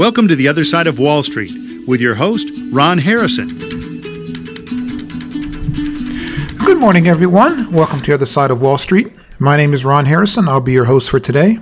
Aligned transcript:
Welcome 0.00 0.28
to 0.28 0.34
the 0.34 0.48
other 0.48 0.64
side 0.64 0.86
of 0.86 0.98
Wall 0.98 1.22
Street 1.22 1.52
with 1.86 2.00
your 2.00 2.14
host, 2.14 2.58
Ron 2.72 2.96
Harrison. 2.96 3.48
Good 6.56 6.78
morning, 6.78 7.06
everyone. 7.06 7.70
Welcome 7.70 8.00
to 8.00 8.06
the 8.06 8.14
other 8.14 8.24
side 8.24 8.50
of 8.50 8.62
Wall 8.62 8.78
Street. 8.78 9.12
My 9.38 9.58
name 9.58 9.74
is 9.74 9.84
Ron 9.84 10.06
Harrison. 10.06 10.48
I'll 10.48 10.62
be 10.62 10.72
your 10.72 10.86
host 10.86 11.10
for 11.10 11.20
today. 11.20 11.58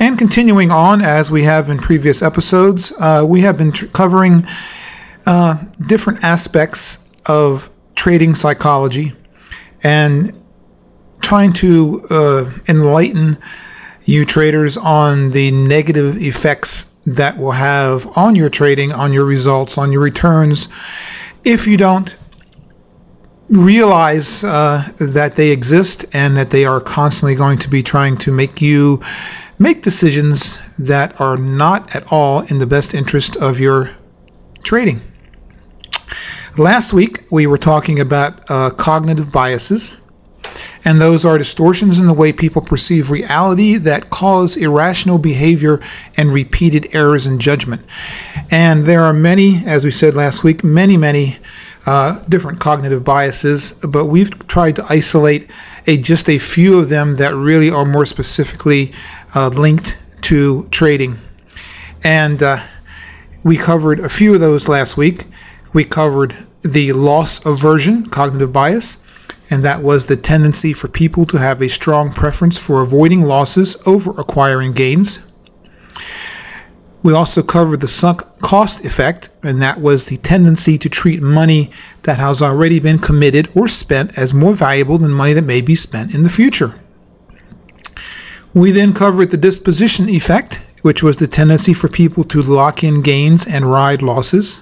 And 0.00 0.18
continuing 0.18 0.72
on, 0.72 1.00
as 1.00 1.30
we 1.30 1.44
have 1.44 1.70
in 1.70 1.78
previous 1.78 2.22
episodes, 2.22 2.92
uh, 2.98 3.24
we 3.24 3.42
have 3.42 3.56
been 3.56 3.70
tr- 3.70 3.86
covering 3.86 4.44
uh, 5.24 5.62
different 5.86 6.24
aspects 6.24 7.08
of 7.26 7.70
trading 7.94 8.34
psychology 8.34 9.12
and 9.84 10.32
trying 11.20 11.52
to 11.52 12.04
uh, 12.10 12.50
enlighten 12.66 13.38
you 14.04 14.24
traders 14.24 14.76
on 14.76 15.30
the 15.30 15.52
negative 15.52 16.16
effects 16.20 16.96
that 17.14 17.38
will 17.38 17.52
have 17.52 18.06
on 18.16 18.34
your 18.34 18.48
trading, 18.48 18.92
on 18.92 19.12
your 19.12 19.24
results, 19.24 19.78
on 19.78 19.92
your 19.92 20.02
returns, 20.02 20.68
if 21.44 21.66
you 21.66 21.76
don't 21.76 22.16
realize 23.48 24.44
uh, 24.44 24.82
that 25.00 25.36
they 25.36 25.50
exist 25.50 26.04
and 26.12 26.36
that 26.36 26.50
they 26.50 26.66
are 26.66 26.80
constantly 26.80 27.34
going 27.34 27.56
to 27.58 27.70
be 27.70 27.82
trying 27.82 28.16
to 28.18 28.30
make 28.30 28.60
you 28.60 29.00
make 29.58 29.82
decisions 29.82 30.76
that 30.76 31.20
are 31.20 31.36
not 31.36 31.96
at 31.96 32.12
all 32.12 32.40
in 32.42 32.58
the 32.58 32.66
best 32.66 32.94
interest 32.94 33.36
of 33.36 33.58
your 33.58 33.90
trading. 34.62 35.00
Last 36.56 36.92
week, 36.92 37.24
we 37.30 37.46
were 37.46 37.58
talking 37.58 37.98
about 37.98 38.48
uh, 38.50 38.70
cognitive 38.70 39.32
biases 39.32 39.96
and 40.84 41.00
those 41.00 41.24
are 41.24 41.38
distortions 41.38 41.98
in 41.98 42.06
the 42.06 42.14
way 42.14 42.32
people 42.32 42.62
perceive 42.62 43.10
reality 43.10 43.76
that 43.76 44.10
cause 44.10 44.56
irrational 44.56 45.18
behavior 45.18 45.80
and 46.16 46.32
repeated 46.32 46.94
errors 46.94 47.26
in 47.26 47.38
judgment. 47.38 47.82
And 48.50 48.84
there 48.84 49.02
are 49.02 49.12
many, 49.12 49.64
as 49.66 49.84
we 49.84 49.90
said 49.90 50.14
last 50.14 50.44
week, 50.44 50.62
many, 50.62 50.96
many 50.96 51.38
uh, 51.86 52.22
different 52.28 52.60
cognitive 52.60 53.04
biases, 53.04 53.72
but 53.72 54.06
we've 54.06 54.46
tried 54.46 54.76
to 54.76 54.86
isolate 54.88 55.50
a, 55.86 55.96
just 55.96 56.28
a 56.28 56.38
few 56.38 56.78
of 56.78 56.88
them 56.88 57.16
that 57.16 57.34
really 57.34 57.70
are 57.70 57.84
more 57.84 58.06
specifically 58.06 58.92
uh, 59.34 59.48
linked 59.48 59.98
to 60.22 60.68
trading. 60.70 61.16
And 62.04 62.42
uh, 62.42 62.62
we 63.44 63.56
covered 63.56 64.00
a 64.00 64.08
few 64.08 64.34
of 64.34 64.40
those 64.40 64.68
last 64.68 64.96
week. 64.96 65.26
We 65.72 65.84
covered 65.84 66.36
the 66.62 66.92
loss 66.92 67.44
aversion, 67.46 68.06
cognitive 68.06 68.52
bias 68.52 69.04
and 69.50 69.64
that 69.64 69.82
was 69.82 70.06
the 70.06 70.16
tendency 70.16 70.72
for 70.72 70.88
people 70.88 71.24
to 71.26 71.38
have 71.38 71.62
a 71.62 71.68
strong 71.68 72.10
preference 72.10 72.58
for 72.58 72.82
avoiding 72.82 73.22
losses 73.22 73.76
over 73.86 74.10
acquiring 74.18 74.72
gains. 74.72 75.20
We 77.02 77.12
also 77.12 77.42
covered 77.42 77.80
the 77.80 77.88
sunk 77.88 78.22
cost 78.40 78.84
effect, 78.84 79.30
and 79.42 79.62
that 79.62 79.80
was 79.80 80.06
the 80.06 80.16
tendency 80.16 80.76
to 80.78 80.88
treat 80.88 81.22
money 81.22 81.70
that 82.02 82.18
has 82.18 82.42
already 82.42 82.80
been 82.80 82.98
committed 82.98 83.48
or 83.56 83.68
spent 83.68 84.18
as 84.18 84.34
more 84.34 84.52
valuable 84.52 84.98
than 84.98 85.12
money 85.12 85.32
that 85.32 85.42
may 85.42 85.60
be 85.60 85.74
spent 85.74 86.14
in 86.14 86.24
the 86.24 86.28
future. 86.28 86.78
We 88.52 88.72
then 88.72 88.92
covered 88.92 89.30
the 89.30 89.36
disposition 89.36 90.08
effect, 90.08 90.60
which 90.82 91.02
was 91.02 91.18
the 91.18 91.28
tendency 91.28 91.72
for 91.72 91.88
people 91.88 92.24
to 92.24 92.42
lock 92.42 92.82
in 92.82 93.02
gains 93.02 93.46
and 93.46 93.70
ride 93.70 94.02
losses. 94.02 94.60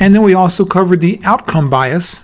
And 0.00 0.14
then 0.14 0.22
we 0.22 0.34
also 0.34 0.64
covered 0.64 1.00
the 1.00 1.20
outcome 1.22 1.70
bias, 1.70 2.22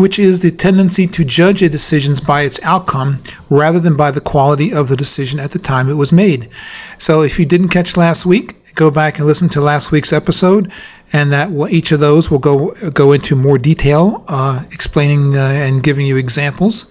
which 0.00 0.18
is 0.18 0.40
the 0.40 0.50
tendency 0.50 1.06
to 1.06 1.22
judge 1.22 1.62
a 1.62 1.68
decision 1.68 2.14
by 2.26 2.40
its 2.40 2.58
outcome 2.62 3.18
rather 3.50 3.78
than 3.78 3.98
by 3.98 4.10
the 4.10 4.20
quality 4.20 4.72
of 4.72 4.88
the 4.88 4.96
decision 4.96 5.38
at 5.38 5.50
the 5.50 5.58
time 5.58 5.90
it 5.90 5.94
was 5.94 6.10
made. 6.10 6.48
So 6.96 7.20
if 7.22 7.38
you 7.38 7.44
didn't 7.44 7.68
catch 7.68 7.98
last 7.98 8.24
week, 8.24 8.74
go 8.74 8.90
back 8.90 9.18
and 9.18 9.26
listen 9.26 9.50
to 9.50 9.60
last 9.60 9.92
week's 9.92 10.10
episode, 10.10 10.72
and 11.12 11.30
that 11.32 11.52
will, 11.52 11.68
each 11.68 11.92
of 11.92 12.00
those 12.00 12.30
will 12.30 12.38
go 12.38 12.70
go 12.94 13.12
into 13.12 13.36
more 13.36 13.58
detail, 13.58 14.24
uh, 14.26 14.62
explaining 14.72 15.36
uh, 15.36 15.40
and 15.66 15.82
giving 15.82 16.06
you 16.06 16.16
examples. 16.16 16.90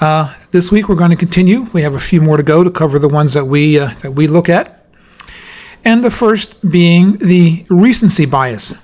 Uh, 0.00 0.34
this 0.52 0.72
week 0.72 0.88
we're 0.88 0.96
going 0.96 1.10
to 1.10 1.16
continue. 1.16 1.66
We 1.74 1.82
have 1.82 1.92
a 1.92 2.00
few 2.00 2.22
more 2.22 2.38
to 2.38 2.42
go 2.42 2.64
to 2.64 2.70
cover 2.70 2.98
the 2.98 3.10
ones 3.10 3.34
that 3.34 3.44
we 3.44 3.78
uh, 3.78 3.90
that 4.00 4.12
we 4.12 4.26
look 4.26 4.48
at, 4.48 4.86
and 5.84 6.02
the 6.02 6.10
first 6.10 6.48
being 6.70 7.18
the 7.18 7.66
recency 7.68 8.24
bias 8.24 8.74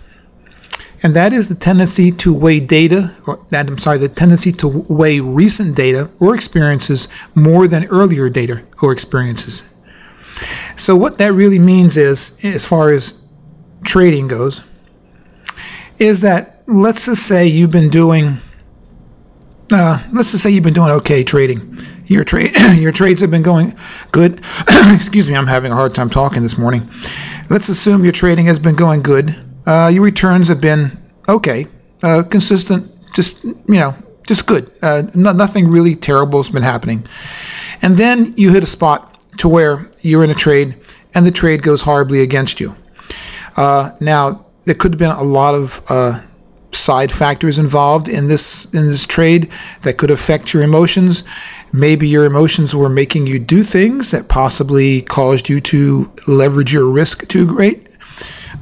and 1.03 1.15
that 1.15 1.33
is 1.33 1.49
the 1.49 1.55
tendency 1.55 2.11
to 2.11 2.35
weigh 2.35 2.61
data, 2.61 3.15
or 3.27 3.45
that 3.51 3.69
I'm 3.69 3.79
sorry, 3.79 3.99
the 3.99 4.09
tendency 4.09 4.51
to 4.53 4.69
weigh 4.89 5.21
recent 5.21 5.77
data 5.77 6.11
or 6.21 6.35
experiences 6.35 7.09
more 7.35 7.69
than 7.69 7.87
earlier 7.87 8.29
data 8.29 8.65
or 8.83 8.93
experiences. 8.93 9.65
So 10.77 10.97
what 10.97 11.19
that 11.19 11.33
really 11.33 11.59
means 11.59 11.97
is, 11.97 12.39
as 12.45 12.65
far 12.65 12.91
as 12.91 13.21
trading 13.85 14.29
goes, 14.29 14.61
is 15.99 16.21
that 16.21 16.63
let's 16.67 17.07
just 17.07 17.27
say 17.27 17.47
you've 17.47 17.71
been 17.71 17.91
doing, 17.91 18.39
uh, 19.73 20.05
let's 20.13 20.33
just 20.33 20.43
say 20.43 20.51
you've 20.51 20.65
been 20.65 20.75
doing 20.75 20.91
okay 20.91 21.23
trading. 21.23 21.77
Your 22.07 22.25
trade, 22.25 22.57
your 22.75 22.93
trades 22.93 23.21
have 23.21 23.31
been 23.31 23.43
going 23.43 23.77
good. 24.11 24.41
Excuse 24.93 25.29
me, 25.29 25.37
I'm 25.37 25.47
having 25.47 25.71
a 25.71 25.77
hard 25.77 25.95
time 25.95 26.11
talking 26.11 26.43
this 26.43 26.59
morning. 26.59 26.89
Let's 27.51 27.69
assume 27.69 28.03
your 28.03 28.13
trading 28.13 28.47
has 28.47 28.59
been 28.59 28.75
going 28.75 29.03
good 29.03 29.48
uh, 29.69 29.89
your 29.89 30.03
returns 30.03 30.49
have 30.49 30.61
been 30.61 30.91
okay, 31.29 31.67
uh, 32.03 32.23
consistent, 32.31 32.91
just 33.15 33.45
you 33.45 33.55
know, 33.69 33.95
just 34.27 34.47
good. 34.47 34.73
Uh, 34.81 35.03
no, 35.15 35.33
nothing 35.33 35.69
really 35.69 35.95
terrible 35.95 36.43
has 36.43 36.51
been 36.51 36.63
happening. 36.63 37.07
And 37.83 37.97
then 37.97 38.33
you 38.37 38.53
hit 38.53 38.63
a 38.63 38.67
spot 38.67 39.23
to 39.39 39.49
where 39.49 39.89
you're 40.01 40.25
in 40.25 40.31
a 40.31 40.35
trade, 40.35 40.75
and 41.15 41.27
the 41.27 41.31
trade 41.31 41.63
goes 41.63 41.83
horribly 41.83 42.23
against 42.23 42.61
you. 42.61 42.75
Uh, 43.57 43.93
now 44.01 44.47
there 44.65 44.75
could 44.75 44.93
have 44.93 44.99
been 44.99 45.11
a 45.11 45.23
lot 45.23 45.55
of 45.55 45.83
uh, 45.89 46.23
side 46.73 47.13
factors 47.13 47.59
involved 47.59 48.09
in 48.09 48.29
this 48.29 48.73
in 48.73 48.87
this 48.87 49.07
trade 49.07 49.51
that 49.83 49.99
could 49.99 50.11
affect 50.11 50.55
your 50.55 50.63
emotions. 50.63 51.25
Maybe 51.75 52.09
your 52.09 52.25
emotions 52.25 52.75
were 52.75 52.89
making 52.89 53.27
you 53.27 53.39
do 53.39 53.63
things 53.63 54.13
that 54.13 54.29
possibly 54.29 55.03
caused 55.03 55.51
you 55.51 55.61
to 55.61 56.11
leverage 56.27 56.73
your 56.73 56.89
risk 56.89 57.29
too 57.29 57.47
great. 57.47 57.87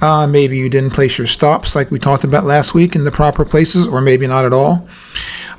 Uh, 0.00 0.26
maybe 0.26 0.58
you 0.58 0.68
didn't 0.68 0.90
place 0.90 1.16
your 1.16 1.26
stops 1.26 1.74
like 1.74 1.90
we 1.90 1.98
talked 1.98 2.24
about 2.24 2.44
last 2.44 2.74
week 2.74 2.94
in 2.94 3.04
the 3.04 3.10
proper 3.10 3.44
places, 3.44 3.86
or 3.86 4.00
maybe 4.00 4.26
not 4.26 4.44
at 4.44 4.52
all. 4.52 4.86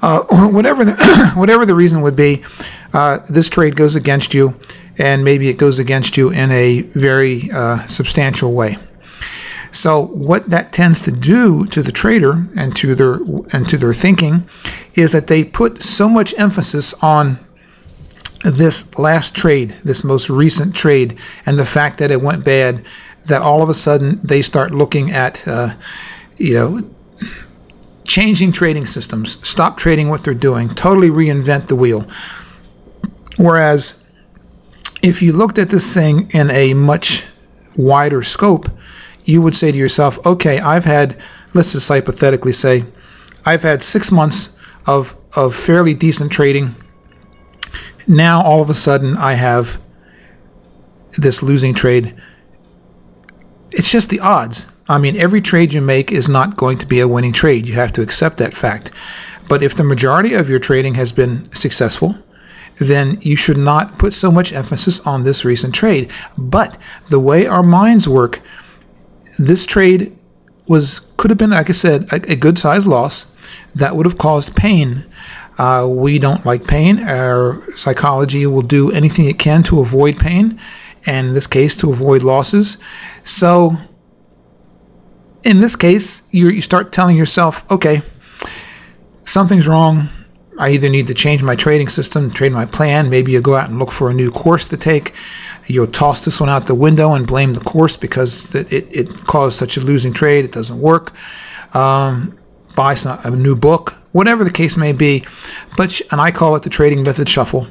Uh, 0.01 0.23
whatever 0.51 0.85
the 0.85 1.31
whatever 1.35 1.65
the 1.65 1.75
reason 1.75 2.01
would 2.01 2.15
be, 2.15 2.43
uh, 2.93 3.19
this 3.29 3.49
trade 3.49 3.75
goes 3.75 3.95
against 3.95 4.33
you, 4.33 4.55
and 4.97 5.23
maybe 5.23 5.49
it 5.49 5.57
goes 5.57 5.79
against 5.79 6.17
you 6.17 6.29
in 6.29 6.51
a 6.51 6.81
very 6.81 7.49
uh, 7.51 7.85
substantial 7.87 8.53
way. 8.53 8.77
So 9.71 10.07
what 10.07 10.49
that 10.49 10.71
tends 10.71 11.01
to 11.03 11.11
do 11.11 11.65
to 11.67 11.83
the 11.83 11.91
trader 11.91 12.47
and 12.55 12.75
to 12.77 12.95
their 12.95 13.15
and 13.53 13.67
to 13.69 13.77
their 13.77 13.93
thinking 13.93 14.47
is 14.93 15.11
that 15.11 15.27
they 15.27 15.43
put 15.43 15.81
so 15.81 16.07
much 16.07 16.33
emphasis 16.37 16.93
on 17.03 17.39
this 18.43 18.97
last 18.97 19.35
trade, 19.35 19.71
this 19.83 20.03
most 20.03 20.29
recent 20.29 20.75
trade, 20.75 21.17
and 21.45 21.57
the 21.57 21.65
fact 21.65 21.97
that 21.97 22.11
it 22.11 22.21
went 22.21 22.45
bad 22.45 22.83
that 23.27 23.41
all 23.41 23.61
of 23.61 23.69
a 23.69 23.73
sudden 23.73 24.19
they 24.19 24.41
start 24.41 24.71
looking 24.71 25.11
at, 25.11 25.47
uh, 25.47 25.75
you 26.37 26.53
know, 26.53 26.89
changing 28.05 28.51
trading 28.51 28.85
systems, 28.85 29.37
stop 29.47 29.77
trading 29.77 30.09
what 30.09 30.23
they're 30.23 30.33
doing, 30.33 30.69
totally 30.69 31.09
reinvent 31.09 31.67
the 31.67 31.75
wheel. 31.75 32.07
Whereas 33.37 34.03
if 35.01 35.21
you 35.21 35.33
looked 35.33 35.57
at 35.57 35.69
this 35.69 35.93
thing 35.93 36.29
in 36.33 36.49
a 36.49 36.73
much 36.73 37.25
wider 37.77 38.23
scope, 38.23 38.69
you 39.25 39.41
would 39.41 39.55
say 39.55 39.71
to 39.71 39.77
yourself, 39.77 40.25
okay, 40.25 40.59
I've 40.59 40.85
had, 40.85 41.19
let's 41.53 41.73
just 41.73 41.87
hypothetically 41.89 42.53
say, 42.53 42.85
I've 43.45 43.63
had 43.63 43.83
six 43.83 44.11
months 44.11 44.59
of, 44.85 45.15
of 45.35 45.53
fairly 45.53 45.93
decent 45.93 46.31
trading. 46.31 46.75
Now 48.07 48.41
all 48.41 48.61
of 48.61 48.69
a 48.69 48.73
sudden 48.73 49.17
I 49.17 49.33
have 49.33 49.81
this 51.17 51.43
losing 51.43 51.73
trade 51.73 52.15
it's 53.77 53.91
just 53.91 54.09
the 54.09 54.19
odds. 54.19 54.67
I 54.89 54.97
mean, 54.97 55.15
every 55.15 55.39
trade 55.39 55.71
you 55.71 55.81
make 55.81 56.11
is 56.11 56.27
not 56.27 56.57
going 56.57 56.79
to 56.79 56.85
be 56.85 56.99
a 56.99 57.07
winning 57.07 57.31
trade. 57.31 57.67
You 57.67 57.75
have 57.75 57.91
to 57.93 58.01
accept 58.01 58.37
that 58.37 58.53
fact. 58.53 58.91
But 59.47 59.63
if 59.63 59.75
the 59.75 59.83
majority 59.83 60.33
of 60.33 60.49
your 60.49 60.59
trading 60.59 60.95
has 60.95 61.11
been 61.11 61.49
successful, 61.51 62.15
then 62.79 63.19
you 63.21 63.35
should 63.35 63.57
not 63.57 63.99
put 63.99 64.13
so 64.13 64.31
much 64.31 64.51
emphasis 64.51 64.99
on 65.05 65.23
this 65.23 65.45
recent 65.45 65.75
trade. 65.75 66.11
But 66.37 66.77
the 67.09 67.19
way 67.19 67.45
our 67.45 67.63
minds 67.63 68.07
work, 68.07 68.41
this 69.37 69.65
trade 69.65 70.17
was 70.67 70.99
could 71.17 71.29
have 71.29 71.37
been, 71.37 71.51
like 71.51 71.69
I 71.69 71.73
said, 71.73 72.11
a, 72.11 72.31
a 72.31 72.35
good 72.35 72.57
sized 72.57 72.87
loss 72.87 73.31
that 73.75 73.95
would 73.95 74.05
have 74.05 74.17
caused 74.17 74.55
pain. 74.55 75.05
Uh, 75.57 75.87
we 75.89 76.19
don't 76.19 76.45
like 76.45 76.67
pain. 76.67 76.99
Our 76.99 77.61
psychology 77.75 78.45
will 78.47 78.61
do 78.61 78.91
anything 78.91 79.25
it 79.25 79.39
can 79.39 79.63
to 79.63 79.79
avoid 79.79 80.17
pain 80.17 80.59
and 81.05 81.27
in 81.27 81.33
this 81.33 81.47
case 81.47 81.75
to 81.77 81.91
avoid 81.91 82.23
losses. 82.23 82.77
So 83.23 83.77
in 85.43 85.61
this 85.61 85.75
case, 85.75 86.23
you, 86.31 86.49
you 86.49 86.61
start 86.61 86.91
telling 86.91 87.15
yourself, 87.15 87.69
okay, 87.71 88.01
something's 89.23 89.67
wrong. 89.67 90.09
I 90.59 90.71
either 90.71 90.89
need 90.89 91.07
to 91.07 91.13
change 91.13 91.43
my 91.43 91.55
trading 91.55 91.87
system, 91.87 92.31
trade 92.31 92.51
my 92.51 92.65
plan. 92.65 93.09
Maybe 93.09 93.31
you 93.31 93.41
go 93.41 93.55
out 93.55 93.69
and 93.69 93.77
look 93.77 93.91
for 93.91 94.09
a 94.09 94.13
new 94.13 94.31
course 94.31 94.65
to 94.65 94.77
take. 94.77 95.13
You'll 95.67 95.87
toss 95.87 96.21
this 96.21 96.39
one 96.39 96.49
out 96.49 96.65
the 96.65 96.75
window 96.75 97.13
and 97.13 97.27
blame 97.27 97.53
the 97.53 97.59
course 97.59 97.95
because 97.95 98.53
it, 98.55 98.73
it, 98.73 98.87
it 98.91 99.09
caused 99.25 99.57
such 99.57 99.77
a 99.77 99.81
losing 99.81 100.13
trade. 100.13 100.45
It 100.45 100.51
doesn't 100.51 100.79
work. 100.79 101.13
Um, 101.75 102.37
buy 102.75 102.95
some, 102.95 103.19
a 103.23 103.29
new 103.29 103.55
book, 103.55 103.91
whatever 104.13 104.43
the 104.43 104.51
case 104.51 104.75
may 104.75 104.93
be. 104.93 105.25
But 105.75 106.01
and 106.11 106.19
I 106.19 106.31
call 106.31 106.55
it 106.55 106.63
the 106.63 106.69
trading 106.69 107.03
method 107.03 107.29
shuffle. 107.29 107.67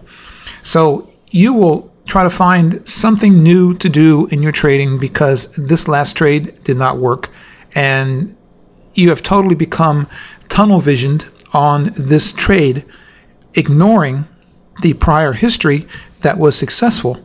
So 0.62 1.12
you 1.30 1.52
will 1.54 1.92
try 2.06 2.22
to 2.22 2.30
find 2.30 2.88
something 2.88 3.42
new 3.42 3.74
to 3.74 3.88
do 3.88 4.26
in 4.28 4.40
your 4.40 4.52
trading 4.52 4.98
because 4.98 5.52
this 5.56 5.88
last 5.88 6.16
trade 6.16 6.62
did 6.64 6.76
not 6.76 6.98
work, 6.98 7.28
and 7.74 8.36
you 8.94 9.10
have 9.10 9.22
totally 9.22 9.54
become 9.54 10.08
tunnel 10.48 10.80
visioned 10.80 11.26
on 11.52 11.90
this 11.96 12.32
trade, 12.32 12.84
ignoring 13.54 14.26
the 14.82 14.94
prior 14.94 15.32
history 15.32 15.86
that 16.20 16.38
was 16.38 16.56
successful. 16.56 17.20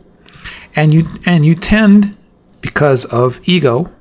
And 0.76 0.94
you 0.94 1.06
and 1.26 1.46
you 1.46 1.56
tend, 1.56 2.18
because 2.62 3.06
of 3.06 3.40
ego, 3.44 3.92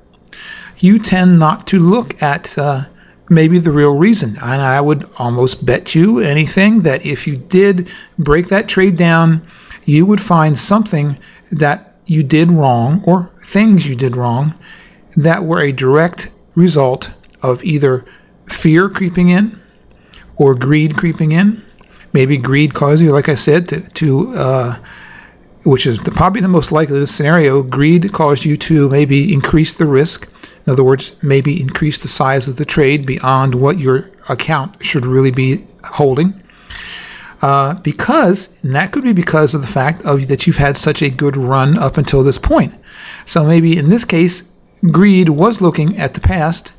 you 0.77 0.99
tend 0.99 1.37
not 1.37 1.67
to 1.67 1.79
look 1.79 2.21
at 2.21 2.57
uh, 2.57 2.85
maybe 3.29 3.59
the 3.59 3.71
real 3.71 3.97
reason. 3.97 4.37
And 4.41 4.61
I 4.61 4.81
would 4.81 5.09
almost 5.17 5.65
bet 5.65 5.95
you 5.95 6.19
anything 6.19 6.81
that 6.81 7.05
if 7.05 7.27
you 7.27 7.37
did 7.37 7.89
break 8.17 8.47
that 8.47 8.67
trade 8.67 8.97
down, 8.97 9.45
you 9.85 10.05
would 10.05 10.21
find 10.21 10.57
something 10.59 11.17
that 11.51 11.95
you 12.05 12.23
did 12.23 12.51
wrong 12.51 13.03
or 13.05 13.31
things 13.43 13.87
you 13.87 13.95
did 13.95 14.15
wrong 14.15 14.53
that 15.15 15.43
were 15.43 15.59
a 15.59 15.71
direct 15.71 16.33
result 16.55 17.11
of 17.41 17.63
either 17.63 18.05
fear 18.45 18.89
creeping 18.89 19.29
in 19.29 19.59
or 20.37 20.55
greed 20.55 20.95
creeping 20.95 21.31
in. 21.31 21.63
Maybe 22.13 22.37
greed 22.37 22.73
caused 22.73 23.01
you, 23.01 23.11
like 23.11 23.29
I 23.29 23.35
said, 23.35 23.69
to, 23.69 23.81
to 23.81 24.33
uh, 24.35 24.79
which 25.63 25.85
is 25.85 25.99
the, 25.99 26.11
probably 26.11 26.41
the 26.41 26.47
most 26.47 26.71
likely 26.71 27.05
scenario. 27.05 27.63
Greed 27.63 28.11
caused 28.11 28.45
you 28.45 28.57
to 28.57 28.89
maybe 28.89 29.33
increase 29.33 29.73
the 29.73 29.85
risk. 29.85 30.31
In 30.65 30.73
other 30.73 30.83
words, 30.83 31.21
maybe 31.23 31.61
increase 31.61 31.97
the 31.97 32.07
size 32.07 32.47
of 32.47 32.57
the 32.57 32.65
trade 32.65 33.05
beyond 33.05 33.55
what 33.55 33.77
your 33.77 34.09
account 34.29 34.83
should 34.83 35.05
really 35.05 35.31
be 35.31 35.65
holding. 35.83 36.40
Uh, 37.41 37.73
because, 37.75 38.61
and 38.63 38.75
that 38.75 38.91
could 38.91 39.03
be 39.03 39.13
because 39.13 39.55
of 39.55 39.61
the 39.61 39.67
fact 39.67 40.03
of 40.05 40.27
that 40.27 40.45
you've 40.45 40.57
had 40.57 40.77
such 40.77 41.01
a 41.01 41.09
good 41.09 41.35
run 41.35 41.77
up 41.77 41.97
until 41.97 42.23
this 42.23 42.37
point. 42.37 42.73
So 43.25 43.43
maybe 43.43 43.77
in 43.77 43.89
this 43.89 44.05
case, 44.05 44.51
greed 44.91 45.29
was 45.29 45.59
looking 45.59 45.97
at 45.97 46.13
the 46.13 46.21
past 46.21 46.71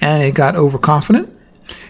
and 0.00 0.22
it 0.22 0.34
got 0.34 0.56
overconfident, 0.56 1.28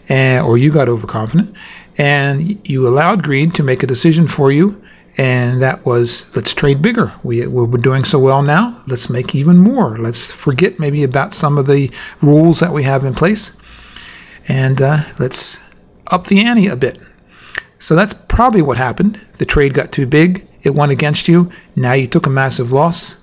and, 0.08 0.44
or 0.44 0.58
you 0.58 0.72
got 0.72 0.88
overconfident, 0.88 1.54
and 1.96 2.68
you 2.68 2.88
allowed 2.88 3.22
greed 3.22 3.54
to 3.54 3.62
make 3.62 3.82
a 3.82 3.86
decision 3.86 4.26
for 4.26 4.50
you 4.50 4.82
and 5.18 5.60
that 5.60 5.84
was 5.84 6.34
let's 6.36 6.54
trade 6.54 6.80
bigger. 6.80 7.12
We, 7.24 7.46
we're 7.48 7.66
doing 7.66 8.04
so 8.04 8.20
well 8.20 8.40
now. 8.40 8.80
Let's 8.86 9.10
make 9.10 9.34
even 9.34 9.58
more. 9.58 9.98
Let's 9.98 10.30
forget 10.30 10.78
maybe 10.78 11.02
about 11.02 11.34
some 11.34 11.58
of 11.58 11.66
the 11.66 11.90
rules 12.22 12.60
that 12.60 12.72
we 12.72 12.84
have 12.84 13.04
in 13.04 13.14
place, 13.14 13.60
and 14.46 14.80
uh, 14.80 14.98
let's 15.18 15.58
up 16.06 16.28
the 16.28 16.40
ante 16.40 16.68
a 16.68 16.76
bit. 16.76 17.00
So 17.78 17.94
that's 17.94 18.14
probably 18.28 18.62
what 18.62 18.76
happened. 18.76 19.20
The 19.38 19.46
trade 19.46 19.74
got 19.74 19.92
too 19.92 20.06
big. 20.06 20.46
It 20.62 20.74
went 20.74 20.92
against 20.92 21.28
you. 21.28 21.50
Now 21.76 21.92
you 21.92 22.06
took 22.06 22.26
a 22.26 22.30
massive 22.30 22.72
loss, 22.72 23.16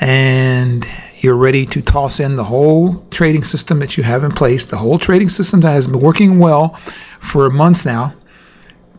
and 0.00 0.84
you're 1.18 1.36
ready 1.36 1.66
to 1.66 1.80
toss 1.82 2.20
in 2.20 2.36
the 2.36 2.44
whole 2.44 3.00
trading 3.10 3.44
system 3.44 3.78
that 3.80 3.96
you 3.96 4.02
have 4.04 4.24
in 4.24 4.32
place, 4.32 4.64
the 4.64 4.78
whole 4.78 4.98
trading 4.98 5.28
system 5.28 5.60
that 5.60 5.72
has 5.72 5.86
been 5.86 6.00
working 6.00 6.38
well 6.38 6.68
for 7.20 7.50
months 7.50 7.84
now, 7.84 8.14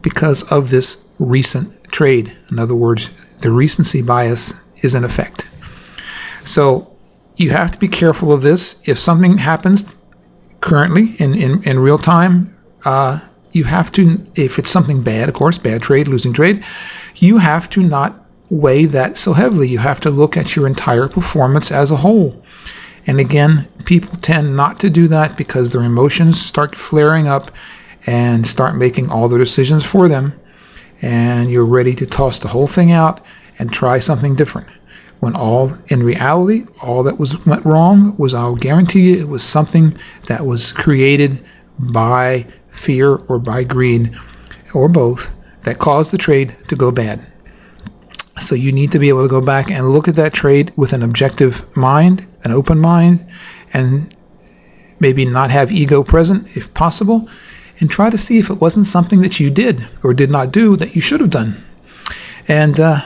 because 0.02 0.44
of 0.52 0.70
this 0.70 1.16
recent 1.20 1.92
trade. 1.92 2.36
In 2.52 2.60
other 2.60 2.76
words, 2.76 3.10
the 3.38 3.52
recency 3.52 4.02
bias 4.02 4.54
is 4.84 4.94
in 4.96 5.04
effect. 5.04 5.48
So 6.44 6.96
you 7.36 7.50
have 7.52 7.72
to 7.72 7.80
be 7.80 7.88
careful 7.88 8.32
of 8.32 8.42
this. 8.42 8.82
If 8.88 8.98
something 8.98 9.40
happens 9.40 9.96
currently 10.62 11.16
in, 11.20 11.36
in, 11.36 11.64
in 11.64 11.80
real 11.80 11.98
time, 11.98 12.56
uh, 12.86 13.20
you 13.57 13.65
have 13.65 13.92
to, 13.94 14.25
if 14.36 14.57
it's 14.57 14.69
something 14.69 15.01
bad, 15.01 15.27
of 15.27 15.36
course, 15.36 15.57
bad 15.57 15.81
trade, 15.81 16.07
losing 16.07 16.33
trade, 16.33 16.63
you 17.15 17.39
have 17.39 17.69
to 17.71 17.81
not 17.81 18.25
weigh 18.50 18.86
that 18.86 19.18
so 19.18 19.33
heavily. 19.33 19.68
You 19.68 19.80
have 19.80 20.00
to 20.01 20.09
look 20.09 20.38
at 20.38 20.56
your 20.56 20.68
entire 20.68 21.09
performance 21.09 21.71
as 21.71 21.92
a 21.92 21.98
whole. 21.98 22.42
And 23.06 23.19
again, 23.19 23.68
people 23.86 24.18
tend 24.18 24.56
not 24.56 24.80
to 24.81 24.89
do 24.89 25.07
that 25.09 25.38
because 25.38 25.71
their 25.71 25.83
emotions 25.83 26.39
start 26.42 26.77
flaring 26.77 27.27
up 27.27 27.51
and 28.06 28.48
start 28.48 28.75
making 28.75 29.09
all 29.09 29.27
the 29.27 29.38
decisions 29.38 29.83
for 29.83 30.07
them 30.07 30.39
and 31.01 31.51
you're 31.51 31.65
ready 31.65 31.94
to 31.95 32.06
toss 32.06 32.39
the 32.39 32.50
whole 32.50 32.68
thing 32.68 32.92
out 32.92 33.24
and 33.59 33.71
try 33.71 34.00
something 34.00 34.36
different. 34.36 34.68
When 35.19 35.36
all 35.36 35.71
in 35.88 36.04
reality, 36.04 36.65
all 36.81 37.04
that 37.04 37.19
was 37.19 37.44
went 37.45 37.65
wrong 37.65 38.15
was 38.18 38.33
I'll 38.33 38.56
guarantee 38.56 39.09
you 39.09 39.19
it 39.19 39.27
was 39.27 39.44
something 39.44 39.98
that 40.27 40.45
was 40.45 40.71
created 40.71 41.44
by 41.80 42.48
fear 42.78 43.16
or 43.16 43.40
by 43.40 43.64
greed 43.64 44.16
or 44.74 44.88
both 44.88 45.32
that 45.64 45.80
caused 45.80 46.12
the 46.12 46.18
trade 46.18 46.56
to 46.68 46.76
go 46.76 46.92
bad. 46.92 47.26
So 48.40 48.56
you 48.56 48.72
need 48.72 48.92
to 48.92 49.00
be 49.00 49.10
able 49.10 49.24
to 49.24 49.30
go 49.30 49.42
back 49.42 49.70
and 49.70 49.90
look 49.90 50.08
at 50.08 50.16
that 50.16 50.34
trade 50.34 50.72
with 50.78 50.94
an 50.94 51.02
objective 51.02 51.76
mind, 51.76 52.28
an 52.44 52.52
open 52.52 52.80
mind, 52.80 53.26
and 53.74 54.16
maybe 55.00 55.26
not 55.26 55.50
have 55.50 55.72
ego 55.72 56.04
present 56.04 56.56
if 56.56 56.74
possible, 56.74 57.28
and 57.80 57.90
try 57.90 58.10
to 58.10 58.18
see 58.18 58.38
if 58.38 58.50
it 58.50 58.62
wasn't 58.62 58.86
something 58.86 59.22
that 59.22 59.40
you 59.40 59.50
did 59.50 59.88
or 60.04 60.14
did 60.14 60.32
not 60.32 60.52
do 60.52 60.76
that 60.78 60.96
you 60.96 61.02
should 61.02 61.20
have 61.20 61.30
done. 61.30 61.64
And 62.48 62.80
uh, 62.80 63.02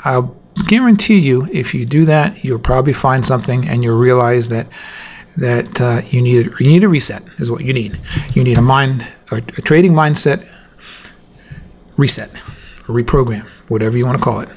I'll 0.00 0.36
guarantee 0.66 1.18
you, 1.18 1.48
if 1.52 1.74
you 1.74 1.84
do 1.84 2.04
that, 2.04 2.44
you'll 2.44 2.58
probably 2.58 2.92
find 2.92 3.26
something 3.26 3.66
and 3.66 3.82
you'll 3.82 3.98
realize 3.98 4.48
that 4.48 4.68
that 5.36 5.80
uh, 5.80 6.02
you 6.08 6.22
need 6.22 6.48
you 6.60 6.66
need 6.66 6.84
a 6.84 6.88
reset 6.88 7.22
is 7.38 7.50
what 7.50 7.64
you 7.64 7.72
need. 7.72 7.98
You 8.34 8.44
need 8.44 8.58
a 8.58 8.62
mind 8.62 9.06
a, 9.30 9.36
a 9.36 9.62
trading 9.62 9.92
mindset 9.92 10.50
reset, 11.96 12.30
a 12.32 12.92
reprogram, 12.92 13.46
whatever 13.68 13.96
you 13.96 14.04
want 14.04 14.18
to 14.18 14.24
call 14.24 14.40
it. 14.40 14.48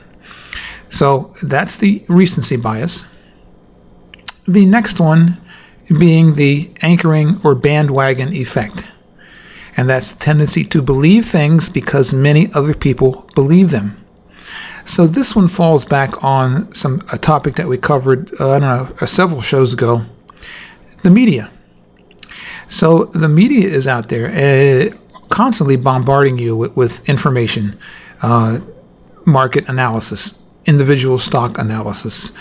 So 0.89 1.33
that's 1.43 1.77
the 1.77 2.03
recency 2.07 2.57
bias. 2.57 3.05
The 4.47 4.65
next 4.65 4.99
one 4.99 5.41
being 5.99 6.35
the 6.35 6.71
anchoring 6.81 7.39
or 7.43 7.55
bandwagon 7.55 8.33
effect 8.33 8.83
and 9.77 9.87
that's 9.87 10.11
the 10.11 10.19
tendency 10.19 10.63
to 10.65 10.81
believe 10.81 11.25
things 11.25 11.69
because 11.69 12.13
many 12.13 12.51
other 12.53 12.73
people 12.73 13.29
believe 13.35 13.69
them. 13.69 14.03
So 14.83 15.05
this 15.05 15.35
one 15.35 15.47
falls 15.47 15.85
back 15.85 16.23
on 16.23 16.71
some 16.73 17.03
a 17.13 17.17
topic 17.17 17.55
that 17.55 17.67
we 17.67 17.77
covered 17.77 18.31
uh, 18.41 18.51
I 18.51 18.59
don't 18.59 18.61
know 18.61 18.95
uh, 18.99 19.05
several 19.05 19.41
shows 19.41 19.73
ago, 19.73 20.01
the 21.03 21.11
media. 21.11 21.51
So 22.67 23.05
the 23.05 23.29
media 23.29 23.67
is 23.67 23.87
out 23.87 24.09
there 24.09 24.27
uh, 24.27 24.95
constantly 25.29 25.77
bombarding 25.77 26.37
you 26.37 26.55
with, 26.55 26.75
with 26.75 27.07
information, 27.09 27.77
uh, 28.21 28.59
market 29.25 29.67
analysis, 29.69 30.41
individual 30.65 31.17
stock 31.17 31.57
analysis, 31.57 32.31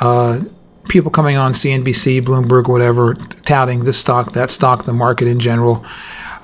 uh, 0.00 0.40
people 0.88 1.10
coming 1.10 1.36
on 1.36 1.52
CNBC, 1.52 2.20
Bloomberg, 2.22 2.68
whatever, 2.68 3.14
touting 3.44 3.84
this 3.84 3.98
stock, 3.98 4.32
that 4.32 4.50
stock, 4.50 4.84
the 4.84 4.92
market 4.92 5.28
in 5.28 5.38
general. 5.38 5.84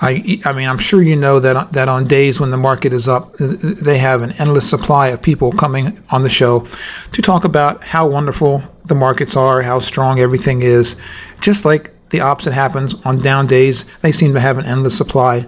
I, 0.00 0.40
I 0.44 0.52
mean, 0.52 0.68
I'm 0.68 0.78
sure 0.78 1.02
you 1.02 1.16
know 1.16 1.40
that 1.40 1.72
that 1.72 1.88
on 1.88 2.06
days 2.06 2.38
when 2.38 2.50
the 2.50 2.58
market 2.58 2.92
is 2.92 3.08
up, 3.08 3.34
they 3.36 3.98
have 3.98 4.22
an 4.22 4.32
endless 4.32 4.68
supply 4.68 5.08
of 5.08 5.22
people 5.22 5.52
coming 5.52 5.98
on 6.10 6.22
the 6.22 6.30
show 6.30 6.66
to 7.12 7.22
talk 7.22 7.44
about 7.44 7.82
how 7.82 8.06
wonderful 8.06 8.62
the 8.86 8.94
markets 8.94 9.36
are, 9.36 9.62
how 9.62 9.78
strong 9.78 10.18
everything 10.20 10.62
is. 10.62 11.00
Just 11.40 11.64
like 11.64 11.92
the 12.10 12.20
opposite 12.20 12.52
happens 12.52 12.94
on 13.06 13.22
down 13.22 13.46
days, 13.46 13.84
they 14.02 14.12
seem 14.12 14.34
to 14.34 14.40
have 14.40 14.58
an 14.58 14.66
endless 14.66 14.96
supply 14.96 15.46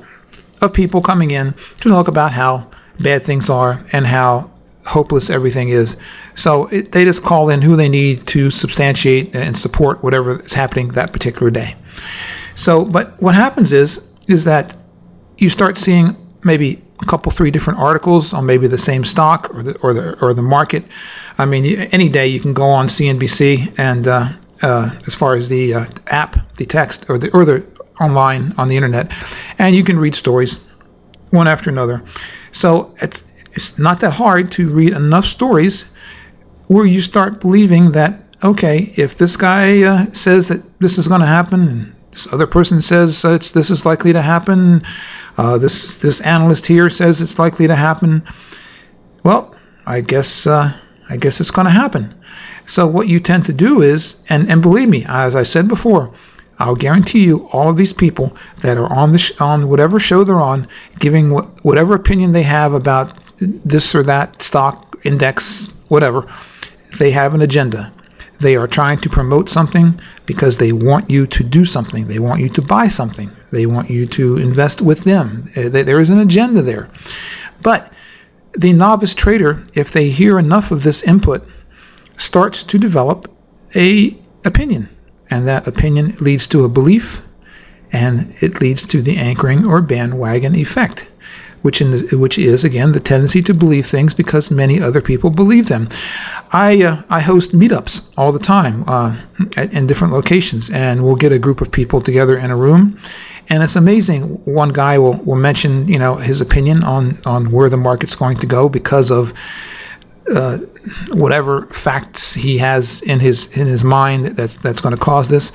of 0.60 0.72
people 0.72 1.02
coming 1.02 1.30
in 1.30 1.52
to 1.80 1.88
talk 1.88 2.08
about 2.08 2.32
how 2.32 2.70
bad 3.00 3.22
things 3.22 3.48
are 3.50 3.84
and 3.92 4.06
how 4.06 4.50
hopeless 4.86 5.28
everything 5.30 5.68
is. 5.68 5.96
So 6.34 6.66
it, 6.66 6.92
they 6.92 7.04
just 7.04 7.22
call 7.22 7.50
in 7.50 7.62
who 7.62 7.76
they 7.76 7.88
need 7.88 8.26
to 8.28 8.50
substantiate 8.50 9.34
and 9.34 9.58
support 9.58 10.02
whatever 10.02 10.40
is 10.40 10.54
happening 10.54 10.88
that 10.88 11.12
particular 11.12 11.50
day. 11.50 11.76
So, 12.54 12.84
but 12.84 13.20
what 13.22 13.34
happens 13.34 13.72
is 13.72 14.07
is 14.28 14.44
that 14.44 14.76
you 15.38 15.48
start 15.48 15.76
seeing 15.76 16.16
maybe 16.44 16.82
a 17.00 17.06
couple, 17.06 17.30
three 17.32 17.50
different 17.50 17.78
articles 17.78 18.32
on 18.32 18.46
maybe 18.46 18.66
the 18.66 18.78
same 18.78 19.04
stock 19.04 19.52
or 19.54 19.62
the 19.62 19.78
or 19.78 19.94
the 19.94 20.18
or 20.20 20.34
the 20.34 20.42
market. 20.42 20.84
I 21.38 21.46
mean, 21.46 21.64
any 21.92 22.08
day 22.08 22.26
you 22.26 22.40
can 22.40 22.54
go 22.54 22.68
on 22.68 22.86
CNBC 22.86 23.78
and 23.78 24.06
uh, 24.06 24.28
uh, 24.62 24.90
as 25.06 25.14
far 25.14 25.34
as 25.34 25.48
the 25.48 25.74
uh, 25.74 25.84
app, 26.08 26.56
the 26.56 26.66
text, 26.66 27.08
or 27.08 27.18
the 27.18 27.30
or 27.32 27.44
the 27.44 27.64
online 28.00 28.52
on 28.58 28.68
the 28.68 28.76
internet, 28.76 29.12
and 29.58 29.74
you 29.74 29.84
can 29.84 29.98
read 29.98 30.14
stories 30.14 30.58
one 31.30 31.48
after 31.48 31.70
another. 31.70 32.02
So 32.52 32.94
it's 33.00 33.24
it's 33.52 33.78
not 33.78 34.00
that 34.00 34.12
hard 34.12 34.50
to 34.52 34.68
read 34.68 34.92
enough 34.92 35.24
stories 35.24 35.92
where 36.66 36.84
you 36.84 37.00
start 37.00 37.40
believing 37.40 37.92
that 37.92 38.22
okay, 38.42 38.92
if 38.96 39.18
this 39.18 39.36
guy 39.36 39.82
uh, 39.82 40.04
says 40.06 40.48
that 40.48 40.62
this 40.80 40.98
is 40.98 41.08
going 41.08 41.20
to 41.20 41.26
happen 41.26 41.68
and 41.68 41.94
this 42.18 42.32
other 42.32 42.48
person 42.48 42.82
says 42.82 43.24
uh, 43.24 43.30
it's 43.30 43.52
this 43.52 43.70
is 43.70 43.86
likely 43.86 44.12
to 44.12 44.22
happen. 44.22 44.82
Uh, 45.36 45.56
this 45.56 45.94
this 45.96 46.20
analyst 46.22 46.66
here 46.66 46.90
says 46.90 47.22
it's 47.22 47.38
likely 47.38 47.68
to 47.68 47.76
happen. 47.76 48.24
Well, 49.22 49.54
I 49.86 50.00
guess 50.00 50.46
uh, 50.46 50.72
I 51.08 51.16
guess 51.16 51.40
it's 51.40 51.52
going 51.52 51.66
to 51.66 51.70
happen. 51.70 52.14
So 52.66 52.86
what 52.88 53.06
you 53.06 53.20
tend 53.20 53.46
to 53.46 53.52
do 53.52 53.80
is, 53.80 54.22
and, 54.28 54.50
and 54.50 54.60
believe 54.60 54.88
me, 54.88 55.04
as 55.08 55.34
I 55.34 55.42
said 55.42 55.68
before, 55.68 56.12
I'll 56.58 56.74
guarantee 56.74 57.24
you 57.24 57.48
all 57.52 57.70
of 57.70 57.76
these 57.76 57.92
people 57.92 58.36
that 58.60 58.76
are 58.76 58.92
on 58.92 59.12
the 59.12 59.18
sh- 59.18 59.40
on 59.40 59.68
whatever 59.68 60.00
show 60.00 60.24
they're 60.24 60.40
on, 60.40 60.66
giving 60.98 61.30
wh- 61.30 61.64
whatever 61.64 61.94
opinion 61.94 62.32
they 62.32 62.42
have 62.42 62.74
about 62.74 63.16
this 63.38 63.94
or 63.94 64.02
that 64.02 64.42
stock 64.42 64.98
index, 65.04 65.68
whatever, 65.86 66.26
they 66.98 67.12
have 67.12 67.32
an 67.32 67.42
agenda. 67.42 67.92
They 68.40 68.56
are 68.56 68.68
trying 68.68 68.98
to 68.98 69.08
promote 69.08 69.48
something 69.48 70.00
because 70.26 70.56
they 70.56 70.72
want 70.72 71.10
you 71.10 71.26
to 71.26 71.42
do 71.42 71.64
something. 71.64 72.06
They 72.06 72.18
want 72.18 72.40
you 72.40 72.48
to 72.50 72.62
buy 72.62 72.88
something. 72.88 73.30
They 73.50 73.66
want 73.66 73.90
you 73.90 74.06
to 74.06 74.36
invest 74.36 74.80
with 74.80 75.04
them. 75.04 75.50
Uh, 75.56 75.68
there 75.68 76.00
is 76.00 76.10
an 76.10 76.20
agenda 76.20 76.62
there. 76.62 76.88
But 77.62 77.92
the 78.52 78.72
novice 78.72 79.14
trader, 79.14 79.62
if 79.74 79.92
they 79.92 80.10
hear 80.10 80.38
enough 80.38 80.70
of 80.70 80.82
this 80.82 81.02
input, 81.02 81.46
starts 82.16 82.62
to 82.64 82.78
develop 82.78 83.30
a 83.74 84.16
opinion, 84.44 84.88
and 85.30 85.46
that 85.46 85.66
opinion 85.66 86.14
leads 86.20 86.46
to 86.48 86.64
a 86.64 86.68
belief, 86.68 87.22
and 87.92 88.34
it 88.40 88.60
leads 88.60 88.84
to 88.84 89.00
the 89.00 89.16
anchoring 89.16 89.64
or 89.64 89.80
bandwagon 89.82 90.54
effect, 90.54 91.06
which 91.62 91.80
in 91.80 91.90
the, 91.90 92.16
which 92.18 92.38
is 92.38 92.64
again 92.64 92.92
the 92.92 93.00
tendency 93.00 93.42
to 93.42 93.54
believe 93.54 93.86
things 93.86 94.14
because 94.14 94.50
many 94.50 94.80
other 94.80 95.00
people 95.00 95.30
believe 95.30 95.68
them. 95.68 95.88
I 96.52 96.82
uh, 96.82 97.02
I 97.10 97.20
host 97.20 97.52
meetups 97.52 98.12
all 98.16 98.32
the 98.32 98.38
time 98.38 98.84
uh, 98.86 99.20
at, 99.56 99.72
in 99.72 99.86
different 99.86 100.12
locations, 100.12 100.70
and 100.70 101.04
we'll 101.04 101.16
get 101.16 101.32
a 101.32 101.38
group 101.38 101.60
of 101.60 101.70
people 101.70 102.00
together 102.00 102.38
in 102.38 102.50
a 102.50 102.56
room, 102.56 102.98
and 103.48 103.62
it's 103.62 103.76
amazing. 103.76 104.22
One 104.44 104.72
guy 104.72 104.98
will, 104.98 105.14
will 105.24 105.36
mention, 105.36 105.88
you 105.88 105.98
know, 105.98 106.16
his 106.16 106.40
opinion 106.40 106.84
on, 106.84 107.18
on 107.24 107.50
where 107.50 107.68
the 107.68 107.76
market's 107.76 108.14
going 108.14 108.36
to 108.38 108.46
go 108.46 108.68
because 108.68 109.10
of 109.10 109.32
uh, 110.34 110.58
whatever 111.10 111.66
facts 111.66 112.34
he 112.34 112.58
has 112.58 113.00
in 113.02 113.20
his 113.20 113.56
in 113.56 113.66
his 113.66 113.82
mind 113.82 114.26
that's 114.26 114.56
that's 114.56 114.80
going 114.80 114.94
to 114.94 115.00
cause 115.00 115.28
this, 115.28 115.52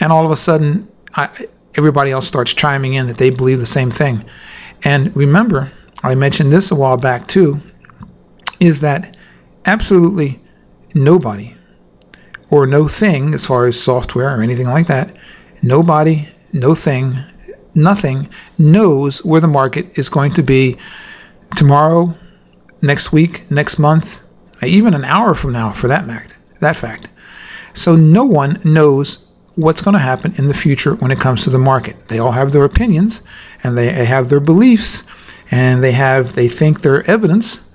and 0.00 0.12
all 0.12 0.24
of 0.24 0.30
a 0.30 0.36
sudden, 0.36 0.88
I, 1.14 1.30
everybody 1.74 2.10
else 2.10 2.26
starts 2.26 2.52
chiming 2.52 2.94
in 2.94 3.06
that 3.06 3.18
they 3.18 3.30
believe 3.30 3.58
the 3.58 3.66
same 3.66 3.90
thing. 3.90 4.24
And 4.84 5.14
remember, 5.16 5.72
I 6.02 6.14
mentioned 6.14 6.52
this 6.52 6.70
a 6.70 6.74
while 6.74 6.96
back 6.96 7.26
too, 7.26 7.60
is 8.60 8.80
that 8.80 9.16
absolutely 9.66 10.40
nobody 10.94 11.54
or 12.50 12.66
no 12.66 12.88
thing, 12.88 13.34
as 13.34 13.44
far 13.44 13.66
as 13.66 13.80
software 13.80 14.38
or 14.38 14.42
anything 14.42 14.66
like 14.66 14.86
that, 14.86 15.14
nobody 15.62 16.28
no 16.52 16.74
thing, 16.74 17.14
nothing 17.74 18.28
knows 18.56 19.24
where 19.24 19.40
the 19.40 19.48
market 19.48 19.98
is 19.98 20.08
going 20.08 20.32
to 20.32 20.42
be 20.42 20.76
tomorrow, 21.56 22.14
next 22.82 23.12
week, 23.12 23.50
next 23.50 23.78
month, 23.78 24.22
even 24.62 24.94
an 24.94 25.04
hour 25.04 25.34
from 25.34 25.52
now 25.52 25.72
for 25.72 25.88
that 25.88 26.06
fact. 26.06 26.34
That 26.60 26.76
fact. 26.76 27.08
So 27.74 27.96
no 27.96 28.24
one 28.24 28.58
knows 28.64 29.26
what's 29.56 29.82
going 29.82 29.94
to 29.94 30.00
happen 30.00 30.32
in 30.38 30.48
the 30.48 30.54
future 30.54 30.94
when 30.96 31.10
it 31.10 31.18
comes 31.18 31.44
to 31.44 31.50
the 31.50 31.58
market. 31.58 32.08
They 32.08 32.18
all 32.18 32.32
have 32.32 32.52
their 32.52 32.64
opinions 32.64 33.22
and 33.62 33.76
they 33.76 34.04
have 34.04 34.28
their 34.28 34.40
beliefs 34.40 35.04
and 35.50 35.82
they 35.82 35.92
have 35.92 36.34
they 36.34 36.48
think 36.48 36.80
their 36.80 37.08
evidence, 37.10 37.68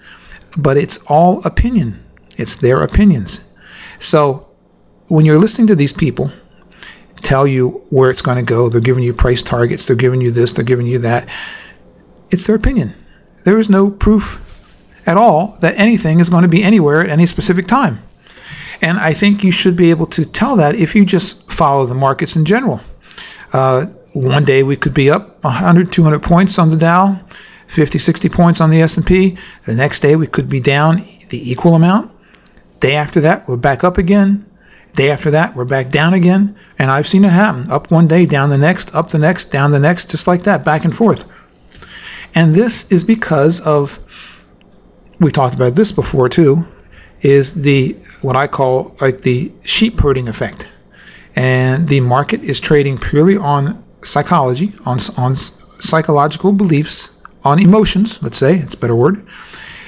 but 0.58 0.78
it's 0.78 1.04
all 1.08 1.46
opinion. 1.46 2.04
It's 2.38 2.56
their 2.56 2.82
opinions. 2.82 3.40
So 4.00 4.48
when 5.08 5.26
you're 5.26 5.40
listening 5.40 5.68
to 5.68 5.76
these 5.76 5.94
people 5.94 6.32
tell 7.24 7.48
you 7.48 7.84
where 7.90 8.12
it's 8.12 8.22
going 8.22 8.38
to 8.38 8.44
go. 8.44 8.70
They're 8.70 8.82
giving 8.82 9.04
you 9.04 9.14
price 9.14 9.42
targets. 9.42 9.86
They're 9.86 9.96
giving 9.96 10.22
you 10.22 10.30
this. 10.30 10.52
They're 10.52 10.66
giving 10.66 10.86
you 10.86 11.00
that. 11.00 11.28
It's 12.30 12.46
their 12.46 12.56
opinion. 12.56 12.94
There 13.46 13.58
is 13.58 13.70
no 13.70 13.90
proof 13.90 14.76
at 15.08 15.18
all 15.18 15.58
that 15.62 15.78
anything 15.78 16.20
is 16.20 16.30
going 16.30 16.44
to 16.44 16.50
be 16.50 16.64
anywhere 16.64 17.02
at 17.02 17.10
any 17.10 17.26
specific 17.26 17.68
time. 17.68 18.00
And 18.82 18.98
I 18.98 19.14
think 19.14 19.44
you 19.44 19.52
should 19.52 19.76
be 19.76 19.90
able 19.90 20.08
to 20.08 20.26
tell 20.26 20.56
that 20.58 20.76
if 20.76 20.96
you 20.96 21.06
just 21.06 21.50
follow 21.50 21.86
the 21.86 21.96
markets 21.96 22.36
in 22.36 22.46
general. 22.46 22.82
Uh, 23.54 23.86
one 24.14 24.44
day 24.44 24.64
we 24.64 24.76
could 24.76 24.94
be 24.94 25.10
up 25.10 25.44
100, 25.44 25.92
200 25.92 26.22
points 26.22 26.58
on 26.60 26.72
the 26.72 26.76
Dow, 26.76 27.24
50, 27.68 28.00
60 28.00 28.30
points 28.30 28.60
on 28.60 28.72
the 28.72 28.82
S&P. 28.82 29.38
The 29.66 29.76
next 29.76 30.02
day 30.02 30.16
we 30.16 30.28
could 30.28 30.50
be 30.50 30.60
down 30.60 31.06
the 31.30 31.52
equal 31.52 31.76
amount. 31.76 32.12
Day 32.80 32.96
after 32.96 33.22
that, 33.22 33.48
we're 33.48 33.58
back 33.58 33.84
up 33.84 33.98
again. 33.98 34.46
Day 34.96 35.10
after 35.10 35.32
that, 35.32 35.56
we're 35.56 35.66
back 35.66 35.90
down 35.90 36.14
again. 36.14 36.56
And 36.78 36.92
I've 36.92 37.08
seen 37.08 37.24
it 37.26 37.30
happen 37.30 37.72
up 37.72 37.90
one 37.90 38.08
day, 38.08 38.26
down 38.26 38.50
the 38.50 38.58
next, 38.58 38.94
up 38.94 39.10
the 39.10 39.20
next, 39.20 39.52
down 39.52 39.72
the 39.72 39.80
next, 39.80 40.12
just 40.12 40.28
like 40.28 40.44
that, 40.44 40.66
back 40.66 40.84
and 40.84 40.96
forth. 40.96 41.26
And 42.36 42.56
this 42.56 42.92
is 42.92 43.04
because 43.04 43.62
of, 43.62 44.46
we 45.20 45.32
talked 45.32 45.56
about 45.56 45.76
this 45.76 45.92
before 45.92 46.30
too, 46.30 46.66
is 47.22 47.62
the, 47.62 47.94
what 48.22 48.36
I 48.36 48.48
call 48.48 48.96
like 49.00 49.22
the 49.22 49.52
sheep 49.64 50.00
herding 50.00 50.28
effect. 50.28 50.68
And 51.36 51.88
the 51.88 52.00
market 52.00 52.44
is 52.44 52.60
trading 52.60 52.98
purely 52.98 53.38
on 53.38 53.84
psychology, 54.02 54.74
on, 54.86 55.00
on 55.18 55.36
psychological 55.36 56.52
beliefs, 56.54 57.10
on 57.44 57.60
emotions, 57.60 58.22
let's 58.22 58.38
say, 58.38 58.58
it's 58.58 58.74
a 58.74 58.78
better 58.78 58.96
word. 58.96 59.26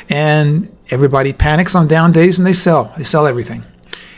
And 0.10 0.76
everybody 0.92 1.34
panics 1.34 1.76
on 1.76 1.88
down 1.88 2.12
days 2.12 2.38
and 2.38 2.46
they 2.46 2.54
sell. 2.54 2.94
They 2.98 3.04
sell 3.04 3.28
everything. 3.28 3.64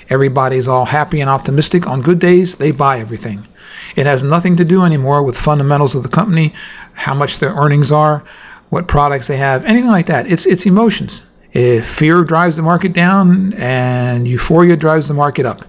Everybody's 0.09 0.67
all 0.67 0.85
happy 0.85 1.19
and 1.21 1.29
optimistic. 1.29 1.87
On 1.87 2.01
good 2.01 2.19
days, 2.19 2.55
they 2.55 2.71
buy 2.71 2.99
everything. 2.99 3.47
It 3.95 4.05
has 4.05 4.23
nothing 4.23 4.55
to 4.57 4.65
do 4.65 4.83
anymore 4.83 5.23
with 5.23 5.37
fundamentals 5.37 5.95
of 5.95 6.03
the 6.03 6.09
company, 6.09 6.53
how 6.93 7.13
much 7.13 7.39
their 7.39 7.53
earnings 7.53 7.91
are, 7.91 8.23
what 8.69 8.87
products 8.87 9.27
they 9.27 9.37
have, 9.37 9.65
anything 9.65 9.89
like 9.89 10.05
that. 10.07 10.29
It's 10.31 10.45
it's 10.45 10.65
emotions. 10.65 11.21
If 11.51 11.89
fear 11.89 12.23
drives 12.23 12.57
the 12.57 12.61
market 12.61 12.93
down 12.93 13.53
and 13.53 14.27
euphoria 14.27 14.77
drives 14.77 15.07
the 15.07 15.13
market 15.13 15.45
up. 15.45 15.65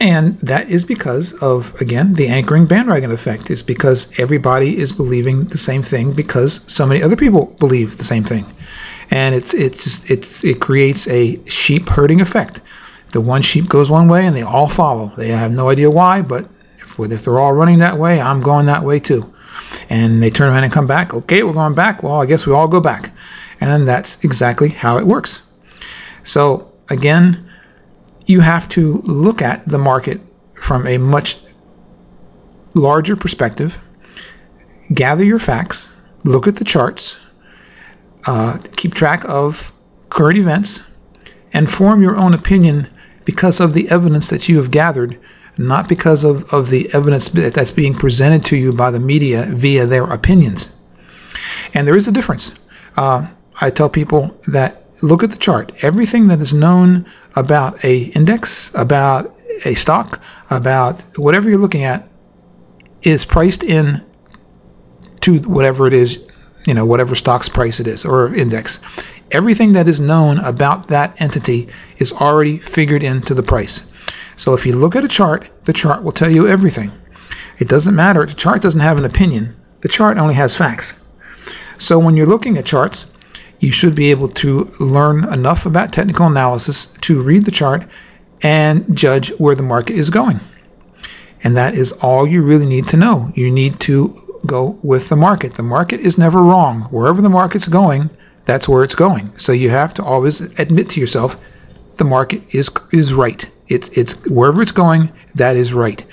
And 0.00 0.38
that 0.38 0.70
is 0.70 0.84
because 0.84 1.34
of, 1.42 1.78
again, 1.80 2.14
the 2.14 2.26
anchoring 2.26 2.64
bandwagon 2.64 3.10
effect. 3.10 3.50
is 3.50 3.62
because 3.62 4.18
everybody 4.18 4.78
is 4.78 4.92
believing 4.92 5.44
the 5.44 5.58
same 5.58 5.82
thing 5.82 6.12
because 6.12 6.64
so 6.72 6.86
many 6.86 7.02
other 7.02 7.16
people 7.16 7.54
believe 7.58 7.98
the 7.98 8.04
same 8.04 8.24
thing. 8.24 8.46
And 9.10 9.34
it's, 9.34 9.52
it's, 9.52 10.10
it's, 10.10 10.42
it 10.42 10.60
creates 10.60 11.06
a 11.08 11.44
sheep 11.44 11.90
herding 11.90 12.20
effect 12.20 12.62
the 13.12 13.20
one 13.20 13.42
sheep 13.42 13.68
goes 13.68 13.90
one 13.90 14.08
way 14.08 14.26
and 14.26 14.36
they 14.36 14.42
all 14.42 14.68
follow. 14.68 15.12
They 15.16 15.28
have 15.28 15.52
no 15.52 15.68
idea 15.68 15.90
why, 15.90 16.22
but 16.22 16.48
if, 16.78 16.98
if 16.98 17.24
they're 17.24 17.38
all 17.38 17.52
running 17.52 17.78
that 17.78 17.98
way, 17.98 18.20
I'm 18.20 18.40
going 18.40 18.66
that 18.66 18.84
way 18.84 19.00
too. 19.00 19.32
And 19.88 20.22
they 20.22 20.30
turn 20.30 20.52
around 20.52 20.64
and 20.64 20.72
come 20.72 20.86
back. 20.86 21.14
Okay, 21.14 21.42
we're 21.42 21.52
going 21.52 21.74
back. 21.74 22.02
Well, 22.02 22.20
I 22.20 22.26
guess 22.26 22.46
we 22.46 22.52
all 22.52 22.68
go 22.68 22.80
back. 22.80 23.12
And 23.60 23.86
that's 23.86 24.22
exactly 24.24 24.70
how 24.70 24.98
it 24.98 25.06
works. 25.06 25.42
So, 26.24 26.72
again, 26.88 27.49
you 28.30 28.40
have 28.40 28.68
to 28.70 29.02
look 29.04 29.42
at 29.42 29.66
the 29.66 29.78
market 29.78 30.20
from 30.54 30.86
a 30.86 30.98
much 30.98 31.38
larger 32.74 33.16
perspective, 33.16 33.78
gather 34.94 35.24
your 35.24 35.38
facts, 35.38 35.90
look 36.24 36.46
at 36.46 36.56
the 36.56 36.64
charts, 36.64 37.16
uh, 38.26 38.58
keep 38.76 38.94
track 38.94 39.24
of 39.28 39.72
current 40.08 40.38
events, 40.38 40.82
and 41.52 41.70
form 41.70 42.02
your 42.02 42.16
own 42.16 42.32
opinion 42.32 42.88
because 43.24 43.60
of 43.60 43.74
the 43.74 43.88
evidence 43.90 44.30
that 44.30 44.48
you 44.48 44.56
have 44.56 44.70
gathered, 44.70 45.18
not 45.58 45.88
because 45.88 46.24
of, 46.24 46.52
of 46.52 46.70
the 46.70 46.92
evidence 46.94 47.28
that's 47.28 47.70
being 47.70 47.94
presented 47.94 48.44
to 48.44 48.56
you 48.56 48.72
by 48.72 48.90
the 48.90 49.00
media 49.00 49.46
via 49.48 49.86
their 49.86 50.04
opinions. 50.04 50.72
And 51.74 51.86
there 51.86 51.96
is 51.96 52.08
a 52.08 52.12
difference. 52.12 52.54
Uh, 52.96 53.28
I 53.60 53.70
tell 53.70 53.88
people 53.88 54.38
that 54.48 54.84
look 55.02 55.22
at 55.22 55.30
the 55.30 55.36
chart. 55.36 55.72
Everything 55.82 56.28
that 56.28 56.40
is 56.40 56.52
known 56.52 57.06
about 57.36 57.84
a 57.84 58.04
index, 58.16 58.72
about 58.74 59.34
a 59.64 59.74
stock, 59.74 60.20
about 60.50 61.02
whatever 61.16 61.48
you're 61.48 61.58
looking 61.58 61.84
at, 61.84 62.08
is 63.02 63.24
priced 63.24 63.62
in 63.62 63.96
to 65.20 65.38
whatever 65.40 65.86
it 65.86 65.92
is, 65.92 66.26
you 66.66 66.74
know, 66.74 66.84
whatever 66.84 67.14
stock's 67.14 67.48
price 67.48 67.80
it 67.80 67.86
is 67.86 68.04
or 68.04 68.34
index. 68.34 68.78
Everything 69.30 69.72
that 69.72 69.86
is 69.86 70.00
known 70.00 70.38
about 70.40 70.88
that 70.88 71.20
entity 71.20 71.68
is 71.98 72.12
already 72.12 72.58
figured 72.58 73.02
into 73.02 73.34
the 73.34 73.42
price. 73.42 73.88
So 74.36 74.54
if 74.54 74.66
you 74.66 74.74
look 74.74 74.96
at 74.96 75.04
a 75.04 75.08
chart, 75.08 75.48
the 75.66 75.72
chart 75.72 76.02
will 76.02 76.12
tell 76.12 76.30
you 76.30 76.48
everything. 76.48 76.92
It 77.58 77.68
doesn't 77.68 77.94
matter. 77.94 78.24
The 78.26 78.34
chart 78.34 78.62
doesn't 78.62 78.80
have 78.80 78.98
an 78.98 79.04
opinion. 79.04 79.54
The 79.82 79.88
chart 79.88 80.18
only 80.18 80.34
has 80.34 80.56
facts. 80.56 80.98
So 81.78 81.98
when 81.98 82.16
you're 82.16 82.26
looking 82.26 82.58
at 82.58 82.66
charts, 82.66 83.12
you 83.60 83.70
should 83.70 83.94
be 83.94 84.10
able 84.10 84.28
to 84.28 84.70
learn 84.80 85.30
enough 85.32 85.66
about 85.66 85.92
technical 85.92 86.26
analysis 86.26 86.86
to 86.86 87.22
read 87.22 87.44
the 87.44 87.50
chart 87.50 87.86
and 88.42 88.96
judge 88.96 89.30
where 89.38 89.54
the 89.54 89.62
market 89.62 89.96
is 89.96 90.10
going. 90.10 90.40
And 91.44 91.56
that 91.56 91.74
is 91.74 91.92
all 91.92 92.26
you 92.26 92.42
really 92.42 92.66
need 92.66 92.88
to 92.88 92.96
know. 92.96 93.32
You 93.34 93.50
need 93.50 93.78
to 93.80 94.14
go 94.46 94.78
with 94.82 95.08
the 95.08 95.16
market. 95.16 95.54
The 95.54 95.62
market 95.62 96.00
is 96.00 96.18
never 96.18 96.40
wrong. 96.40 96.82
Wherever 96.90 97.22
the 97.22 97.30
market's 97.30 97.68
going, 97.68 98.10
that's 98.46 98.68
where 98.68 98.82
it's 98.82 98.94
going. 98.94 99.38
So 99.38 99.52
you 99.52 99.70
have 99.70 99.94
to 99.94 100.04
always 100.04 100.40
admit 100.58 100.90
to 100.90 101.00
yourself, 101.00 101.38
the 101.96 102.04
market 102.04 102.42
is 102.54 102.70
is 102.92 103.12
right. 103.12 103.46
It's 103.68 103.88
it's 103.90 104.26
wherever 104.26 104.62
it's 104.62 104.72
going, 104.72 105.12
that 105.34 105.56
is 105.56 105.72
right. 105.72 106.04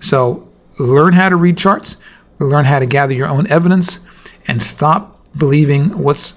So 0.00 0.48
learn 0.78 1.14
how 1.14 1.28
to 1.28 1.36
read 1.36 1.56
charts, 1.56 1.96
learn 2.38 2.64
how 2.64 2.80
to 2.80 2.86
gather 2.86 3.14
your 3.14 3.28
own 3.28 3.46
evidence, 3.46 4.06
and 4.48 4.62
stop 4.62 5.24
believing 5.38 6.02
what's 6.02 6.34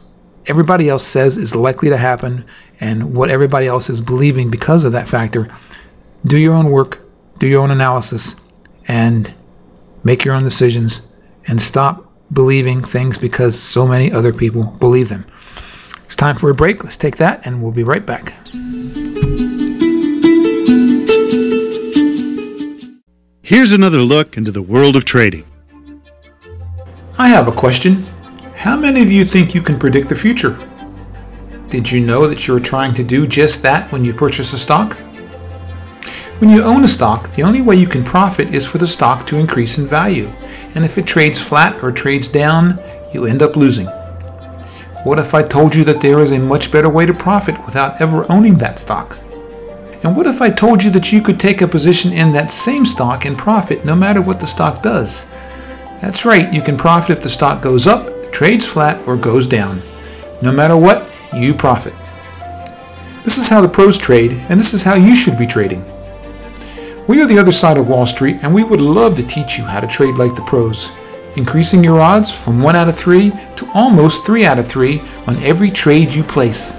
everybody 0.47 0.89
else 0.89 1.05
says 1.05 1.37
is 1.37 1.55
likely 1.55 1.89
to 1.89 1.97
happen 1.97 2.45
and 2.79 3.15
what 3.15 3.29
everybody 3.29 3.67
else 3.67 3.89
is 3.89 4.01
believing 4.01 4.49
because 4.49 4.83
of 4.83 4.91
that 4.93 5.07
factor. 5.07 5.47
Do 6.25 6.37
your 6.37 6.53
own 6.53 6.69
work, 6.69 6.99
do 7.39 7.47
your 7.47 7.61
own 7.61 7.71
analysis, 7.71 8.35
and 8.87 9.33
make 10.03 10.25
your 10.25 10.33
own 10.33 10.43
decisions 10.43 11.01
and 11.47 11.61
stop 11.61 12.05
believing 12.31 12.83
things 12.83 13.17
because 13.17 13.59
so 13.59 13.87
many 13.87 14.11
other 14.11 14.33
people 14.33 14.75
believe 14.79 15.09
them. 15.09 15.25
It's 16.05 16.15
time 16.15 16.37
for 16.37 16.49
a 16.49 16.55
break. 16.55 16.83
Let's 16.83 16.97
take 16.97 17.17
that 17.17 17.45
and 17.45 17.61
we'll 17.61 17.71
be 17.71 17.83
right 17.83 18.05
back. 18.05 18.33
Here's 23.43 23.71
another 23.71 23.99
look 23.99 24.37
into 24.37 24.51
the 24.51 24.61
world 24.61 24.95
of 24.95 25.05
trading. 25.05 25.45
I 27.17 27.29
have 27.29 27.47
a 27.47 27.51
question. 27.51 28.03
How 28.59 28.75
many 28.75 29.01
of 29.01 29.09
you 29.09 29.23
think 29.23 29.55
you 29.55 29.61
can 29.61 29.79
predict 29.79 30.09
the 30.09 30.17
future? 30.17 30.59
Did 31.69 31.89
you 31.89 32.01
know 32.01 32.27
that 32.27 32.45
you 32.45 32.57
are 32.57 32.59
trying 32.59 32.93
to 32.95 33.05
do 33.05 33.25
just 33.25 33.63
that 33.63 33.89
when 33.89 34.03
you 34.03 34.13
purchase 34.13 34.51
a 34.51 34.57
stock? 34.57 34.95
When 36.39 36.49
you 36.49 36.61
own 36.61 36.83
a 36.83 36.87
stock, 36.89 37.33
the 37.35 37.43
only 37.43 37.61
way 37.61 37.77
you 37.77 37.87
can 37.87 38.03
profit 38.03 38.53
is 38.53 38.65
for 38.65 38.77
the 38.77 38.85
stock 38.85 39.25
to 39.27 39.37
increase 39.37 39.77
in 39.77 39.87
value. 39.87 40.27
And 40.75 40.83
if 40.83 40.97
it 40.97 41.07
trades 41.07 41.41
flat 41.41 41.81
or 41.81 41.93
trades 41.93 42.27
down, 42.27 42.77
you 43.13 43.25
end 43.25 43.41
up 43.41 43.55
losing. 43.55 43.87
What 45.05 45.19
if 45.19 45.33
I 45.33 45.41
told 45.41 45.73
you 45.73 45.85
that 45.85 46.01
there 46.01 46.19
is 46.19 46.31
a 46.31 46.37
much 46.37 46.69
better 46.69 46.89
way 46.89 47.05
to 47.05 47.13
profit 47.13 47.55
without 47.65 48.01
ever 48.01 48.29
owning 48.29 48.57
that 48.57 48.77
stock? 48.77 49.17
And 50.03 50.17
what 50.17 50.27
if 50.27 50.41
I 50.41 50.49
told 50.49 50.83
you 50.83 50.91
that 50.91 51.13
you 51.13 51.21
could 51.21 51.39
take 51.39 51.61
a 51.61 51.67
position 51.67 52.11
in 52.11 52.33
that 52.33 52.51
same 52.51 52.85
stock 52.85 53.23
and 53.23 53.37
profit 53.37 53.85
no 53.85 53.95
matter 53.95 54.21
what 54.21 54.41
the 54.41 54.47
stock 54.47 54.81
does? 54.81 55.31
That's 56.01 56.25
right, 56.25 56.53
you 56.53 56.61
can 56.61 56.75
profit 56.75 57.17
if 57.17 57.23
the 57.23 57.29
stock 57.29 57.61
goes 57.61 57.87
up, 57.87 58.18
trades 58.31 58.65
flat, 58.65 59.05
or 59.07 59.17
goes 59.17 59.47
down. 59.47 59.81
No 60.41 60.51
matter 60.51 60.77
what, 60.77 61.13
you 61.33 61.53
profit. 61.53 61.93
This 63.23 63.37
is 63.37 63.49
how 63.49 63.61
the 63.61 63.67
pros 63.67 63.97
trade, 63.97 64.33
and 64.49 64.59
this 64.59 64.73
is 64.73 64.83
how 64.83 64.95
you 64.95 65.15
should 65.15 65.37
be 65.37 65.45
trading. 65.45 65.85
We 67.07 67.21
are 67.21 67.25
the 67.25 67.39
other 67.39 67.51
side 67.51 67.77
of 67.77 67.87
Wall 67.87 68.05
Street, 68.05 68.37
and 68.43 68.53
we 68.53 68.63
would 68.63 68.81
love 68.81 69.15
to 69.15 69.25
teach 69.25 69.57
you 69.57 69.63
how 69.63 69.79
to 69.79 69.87
trade 69.87 70.15
like 70.15 70.35
the 70.35 70.43
pros, 70.43 70.91
increasing 71.35 71.83
your 71.83 71.99
odds 71.99 72.31
from 72.31 72.61
1 72.61 72.75
out 72.75 72.87
of 72.87 72.95
3 72.95 73.31
to 73.55 73.69
almost 73.73 74.25
3 74.25 74.45
out 74.45 74.59
of 74.59 74.67
3 74.67 75.01
on 75.27 75.37
every 75.43 75.71
trade 75.71 76.13
you 76.13 76.23
place. 76.23 76.75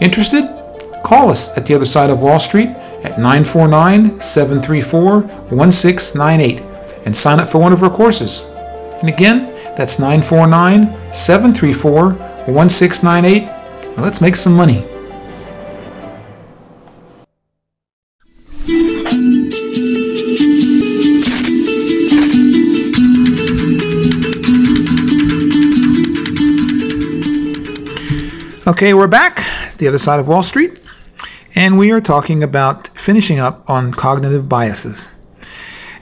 Interested? 0.00 0.44
Call 1.04 1.30
us 1.30 1.56
at 1.56 1.66
the 1.66 1.74
other 1.74 1.86
side 1.86 2.10
of 2.10 2.22
Wall 2.22 2.38
Street 2.38 2.68
at 3.04 3.18
949 3.18 4.20
734 4.20 5.20
1698 5.22 6.60
and 7.04 7.16
sign 7.16 7.40
up 7.40 7.48
for 7.48 7.58
one 7.58 7.72
of 7.72 7.82
our 7.82 7.90
courses. 7.90 8.42
And 9.00 9.08
again, 9.08 9.53
that's 9.76 9.98
949 9.98 11.12
734 11.12 12.12
1698. 12.46 13.98
Let's 13.98 14.20
make 14.20 14.36
some 14.36 14.54
money. 14.54 14.84
Okay, 28.66 28.94
we're 28.94 29.06
back, 29.06 29.76
the 29.78 29.86
other 29.86 29.98
side 29.98 30.18
of 30.20 30.26
Wall 30.26 30.42
Street 30.42 30.80
and 31.54 31.78
we 31.78 31.92
are 31.92 32.00
talking 32.00 32.42
about 32.42 32.88
finishing 32.88 33.38
up 33.38 33.68
on 33.70 33.92
cognitive 33.92 34.48
biases. 34.48 35.13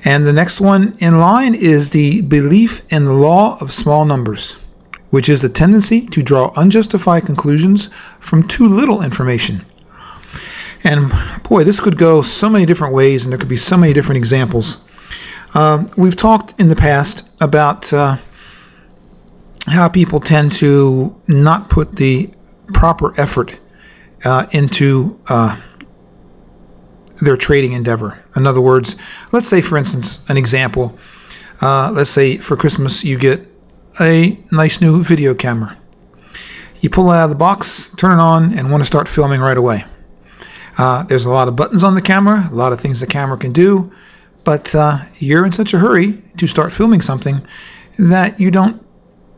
And 0.04 0.26
the 0.26 0.32
next 0.32 0.60
one 0.60 0.96
in 0.98 1.20
line 1.20 1.54
is 1.54 1.90
the 1.90 2.22
belief 2.22 2.82
in 2.92 3.04
the 3.04 3.12
law 3.12 3.56
of 3.60 3.72
small 3.72 4.04
numbers, 4.04 4.54
which 5.10 5.28
is 5.28 5.42
the 5.42 5.48
tendency 5.48 6.06
to 6.08 6.22
draw 6.22 6.52
unjustified 6.56 7.24
conclusions 7.24 7.88
from 8.18 8.48
too 8.48 8.66
little 8.68 9.02
information. 9.02 9.64
And 10.84 11.12
boy, 11.48 11.62
this 11.62 11.78
could 11.78 11.96
go 11.96 12.22
so 12.22 12.48
many 12.50 12.66
different 12.66 12.94
ways, 12.94 13.24
and 13.24 13.32
there 13.32 13.38
could 13.38 13.48
be 13.48 13.56
so 13.56 13.76
many 13.76 13.92
different 13.92 14.18
examples. 14.18 14.84
Uh, 15.54 15.86
we've 15.96 16.16
talked 16.16 16.58
in 16.58 16.68
the 16.68 16.76
past 16.76 17.28
about 17.40 17.92
uh, 17.92 18.16
how 19.66 19.88
people 19.88 20.18
tend 20.18 20.50
to 20.52 21.14
not 21.28 21.70
put 21.70 21.96
the 21.96 22.30
proper 22.72 23.18
effort 23.20 23.58
uh, 24.24 24.46
into 24.52 25.20
uh, 25.28 25.60
their 27.22 27.36
trading 27.36 27.72
endeavor. 27.72 28.22
In 28.34 28.46
other 28.46 28.60
words, 28.60 28.96
let's 29.30 29.46
say, 29.46 29.60
for 29.60 29.78
instance, 29.78 30.28
an 30.28 30.36
example. 30.36 30.98
Uh, 31.60 31.92
let's 31.94 32.10
say 32.10 32.36
for 32.36 32.56
Christmas 32.56 33.04
you 33.04 33.16
get 33.16 33.48
a 34.00 34.38
nice 34.50 34.80
new 34.80 35.02
video 35.04 35.32
camera. 35.34 35.78
You 36.80 36.90
pull 36.90 37.12
it 37.12 37.16
out 37.16 37.24
of 37.24 37.30
the 37.30 37.36
box, 37.36 37.90
turn 37.96 38.18
it 38.18 38.20
on, 38.20 38.58
and 38.58 38.70
want 38.70 38.80
to 38.80 38.86
start 38.86 39.08
filming 39.08 39.40
right 39.40 39.56
away. 39.56 39.84
Uh, 40.76 41.04
there's 41.04 41.24
a 41.24 41.30
lot 41.30 41.46
of 41.46 41.54
buttons 41.54 41.84
on 41.84 41.94
the 41.94 42.02
camera, 42.02 42.48
a 42.50 42.54
lot 42.54 42.72
of 42.72 42.80
things 42.80 42.98
the 42.98 43.06
camera 43.06 43.38
can 43.38 43.52
do, 43.52 43.92
but 44.44 44.74
uh, 44.74 44.98
you're 45.18 45.46
in 45.46 45.52
such 45.52 45.72
a 45.72 45.78
hurry 45.78 46.20
to 46.38 46.46
start 46.48 46.72
filming 46.72 47.00
something 47.00 47.46
that 47.98 48.40
you 48.40 48.50
don't 48.50 48.84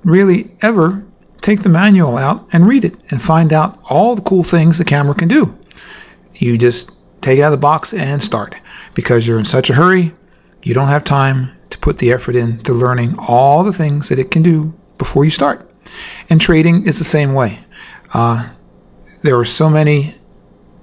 really 0.04 0.56
ever 0.62 1.04
take 1.42 1.60
the 1.60 1.68
manual 1.68 2.16
out 2.16 2.46
and 2.54 2.66
read 2.66 2.84
it 2.84 2.94
and 3.10 3.20
find 3.20 3.52
out 3.52 3.78
all 3.90 4.14
the 4.14 4.22
cool 4.22 4.42
things 4.42 4.78
the 4.78 4.84
camera 4.84 5.14
can 5.14 5.28
do. 5.28 5.58
You 6.36 6.56
just 6.56 6.90
take 7.24 7.38
it 7.38 7.42
out 7.42 7.52
of 7.52 7.58
the 7.58 7.58
box 7.58 7.92
and 7.92 8.22
start 8.22 8.54
because 8.94 9.26
you're 9.26 9.38
in 9.38 9.44
such 9.44 9.70
a 9.70 9.74
hurry. 9.74 10.12
You 10.62 10.74
don't 10.74 10.88
have 10.88 11.04
time 11.04 11.50
to 11.70 11.78
put 11.78 11.98
the 11.98 12.12
effort 12.12 12.36
into 12.36 12.72
learning 12.72 13.14
all 13.18 13.64
the 13.64 13.72
things 13.72 14.08
that 14.08 14.18
it 14.18 14.30
can 14.30 14.42
do 14.42 14.72
before 14.98 15.24
you 15.24 15.30
start. 15.30 15.70
And 16.30 16.40
trading 16.40 16.86
is 16.86 16.98
the 16.98 17.04
same 17.04 17.34
way. 17.34 17.60
Uh, 18.12 18.54
there 19.22 19.38
are 19.38 19.44
so 19.44 19.68
many 19.70 20.14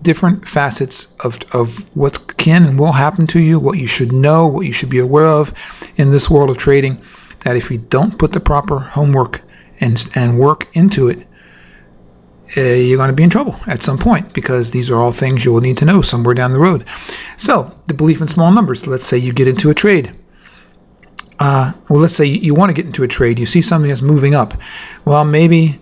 different 0.01 0.47
facets 0.47 1.15
of, 1.23 1.39
of 1.54 1.95
what 1.95 2.36
can 2.38 2.65
and 2.65 2.80
will 2.80 2.93
happen 2.93 3.27
to 3.27 3.39
you, 3.39 3.60
what 3.60 3.77
you 3.77 3.88
should 3.88 4.12
know, 4.12 4.47
what 4.47 4.65
you 4.65 4.73
should 4.73 4.89
be 4.89 4.99
aware 4.99 5.27
of 5.27 5.54
in 5.95 6.12
this 6.12 6.30
world 6.30 6.49
of 6.49 6.58
trading, 6.58 7.01
that 7.41 7.56
if 7.56 7.69
you 7.69 7.77
don't 7.77 8.17
put 8.17 8.34
the 8.34 8.39
proper 8.39 8.80
homework 8.80 9.41
and 9.80 10.10
and 10.15 10.39
work 10.39 10.67
into 10.75 11.08
it, 11.08 11.27
uh, 12.57 12.61
you're 12.61 12.97
going 12.97 13.09
to 13.09 13.15
be 13.15 13.23
in 13.23 13.29
trouble 13.29 13.55
at 13.67 13.81
some 13.81 13.97
point 13.97 14.33
because 14.33 14.71
these 14.71 14.89
are 14.89 14.97
all 14.97 15.11
things 15.11 15.45
you 15.45 15.53
will 15.53 15.61
need 15.61 15.77
to 15.77 15.85
know 15.85 16.01
somewhere 16.01 16.33
down 16.33 16.51
the 16.51 16.59
road. 16.59 16.85
So 17.37 17.75
the 17.87 17.93
belief 17.93 18.21
in 18.21 18.27
small 18.27 18.51
numbers. 18.51 18.87
Let's 18.87 19.05
say 19.05 19.17
you 19.17 19.33
get 19.33 19.47
into 19.47 19.69
a 19.69 19.73
trade. 19.73 20.13
Uh, 21.39 21.73
well, 21.89 21.99
let's 21.99 22.15
say 22.15 22.25
you 22.25 22.53
want 22.53 22.69
to 22.69 22.73
get 22.73 22.85
into 22.85 23.03
a 23.03 23.07
trade. 23.07 23.39
You 23.39 23.45
see 23.45 23.61
something 23.61 23.89
that's 23.89 24.01
moving 24.01 24.35
up. 24.35 24.53
Well, 25.05 25.25
maybe 25.25 25.79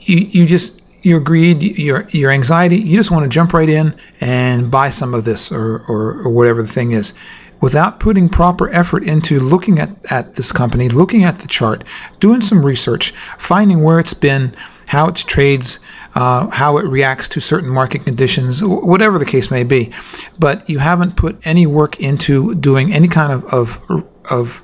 you 0.00 0.16
you 0.16 0.46
just 0.46 1.04
your 1.04 1.20
greed, 1.20 1.62
your 1.62 2.08
your 2.08 2.32
anxiety, 2.32 2.76
you 2.76 2.96
just 2.96 3.10
want 3.10 3.22
to 3.24 3.28
jump 3.28 3.52
right 3.52 3.68
in 3.68 3.98
and 4.20 4.70
buy 4.70 4.90
some 4.90 5.14
of 5.14 5.24
this 5.24 5.52
or, 5.52 5.84
or, 5.88 6.22
or 6.22 6.32
whatever 6.32 6.62
the 6.62 6.68
thing 6.68 6.92
is 6.92 7.14
without 7.60 7.98
putting 8.00 8.28
proper 8.28 8.68
effort 8.70 9.02
into 9.02 9.40
looking 9.40 9.78
at, 9.78 9.90
at 10.12 10.34
this 10.34 10.52
company, 10.52 10.88
looking 10.88 11.24
at 11.24 11.40
the 11.40 11.48
chart, 11.48 11.84
doing 12.20 12.40
some 12.40 12.64
research, 12.64 13.10
finding 13.36 13.82
where 13.82 13.98
it's 13.98 14.14
been, 14.14 14.54
how 14.88 15.08
it 15.08 15.16
trades, 15.16 15.80
uh, 16.14 16.48
how 16.48 16.78
it 16.78 16.86
reacts 16.86 17.28
to 17.28 17.40
certain 17.40 17.70
market 17.70 18.04
conditions, 18.04 18.62
whatever 18.62 19.18
the 19.18 19.26
case 19.26 19.50
may 19.50 19.64
be. 19.64 19.92
But 20.38 20.68
you 20.68 20.78
haven't 20.78 21.16
put 21.16 21.46
any 21.46 21.66
work 21.66 22.00
into 22.00 22.54
doing 22.54 22.92
any 22.92 23.08
kind 23.08 23.32
of, 23.32 23.44
of, 23.52 24.04
of 24.30 24.62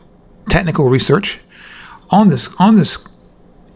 technical 0.49 0.89
research 0.89 1.41
on 2.11 2.29
this 2.29 2.49
on 2.59 2.77
this 2.77 2.99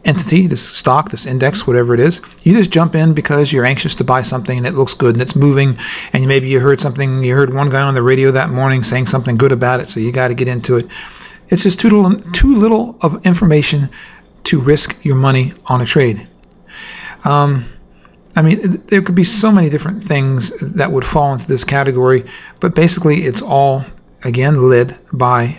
entity, 0.05 0.47
this 0.47 0.67
stock, 0.67 1.11
this 1.11 1.27
index, 1.27 1.67
whatever 1.67 1.93
it 1.93 2.01
is. 2.01 2.23
You 2.43 2.55
just 2.55 2.71
jump 2.71 2.95
in 2.95 3.15
because 3.15 3.53
you're 3.53 3.67
anxious 3.67 3.95
to 3.97 4.05
buy 4.05 4.23
something 4.23 4.57
and 4.57 4.67
it 4.67 4.75
looks 4.75 4.95
good 4.95 5.17
and 5.17 5.23
it's 5.23 5.37
moving. 5.37 5.77
And 6.13 6.27
maybe 6.27 6.49
you 6.49 6.61
heard 6.61 6.81
something, 6.81 7.23
you 7.25 7.35
heard 7.35 7.53
one 7.53 7.69
guy 7.69 7.83
on 7.83 7.95
the 7.95 8.03
radio 8.03 8.31
that 8.31 8.51
morning 8.51 8.85
saying 8.85 9.07
something 9.09 9.37
good 9.37 9.53
about 9.53 9.81
it, 9.81 9.89
so 9.89 10.01
you 10.01 10.13
got 10.13 10.29
to 10.29 10.35
get 10.35 10.49
into 10.49 10.77
it. 10.77 10.87
It's 11.49 11.63
just 11.63 11.81
too 11.81 11.91
little, 11.91 12.33
too 12.33 12.55
little 12.55 12.97
of 13.03 13.25
information 13.27 13.91
to 14.45 14.61
risk 14.61 15.05
your 15.05 15.17
money 15.17 15.53
on 15.67 15.81
a 15.81 15.85
trade. 15.85 16.27
Um, 17.25 17.67
I 18.37 18.43
mean, 18.43 18.83
there 18.87 19.03
could 19.03 19.15
be 19.15 19.25
so 19.25 19.51
many 19.51 19.69
different 19.69 20.03
things 20.03 20.51
that 20.61 20.93
would 20.93 21.05
fall 21.05 21.33
into 21.33 21.47
this 21.47 21.65
category, 21.65 22.25
but 22.61 22.75
basically, 22.75 23.23
it's 23.23 23.43
all, 23.43 23.85
again, 24.25 24.69
led 24.69 24.99
by 25.13 25.57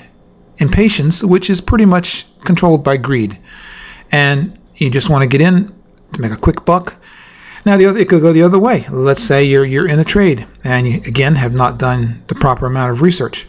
impatience, 0.59 1.23
which 1.23 1.49
is 1.49 1.61
pretty 1.61 1.85
much 1.85 2.25
controlled 2.43 2.83
by 2.83 2.97
greed 2.97 3.37
and 4.11 4.57
you 4.75 4.89
just 4.89 5.09
want 5.09 5.23
to 5.23 5.27
get 5.27 5.41
in 5.41 5.73
to 6.13 6.21
make 6.21 6.31
a 6.31 6.37
quick 6.37 6.65
buck. 6.65 6.95
Now, 7.65 7.77
the 7.77 7.85
other, 7.85 7.99
it 7.99 8.09
could 8.09 8.21
go 8.21 8.31
the 8.31 8.41
other 8.41 8.59
way. 8.59 8.85
Let's 8.89 9.21
say 9.21 9.43
you're 9.43 9.65
you're 9.65 9.87
in 9.87 9.99
a 9.99 10.05
trade 10.05 10.47
and 10.63 10.87
you 10.87 11.01
again 11.05 11.35
have 11.35 11.53
not 11.53 11.77
done 11.77 12.23
the 12.27 12.35
proper 12.35 12.65
amount 12.65 12.91
of 12.91 13.01
research. 13.01 13.47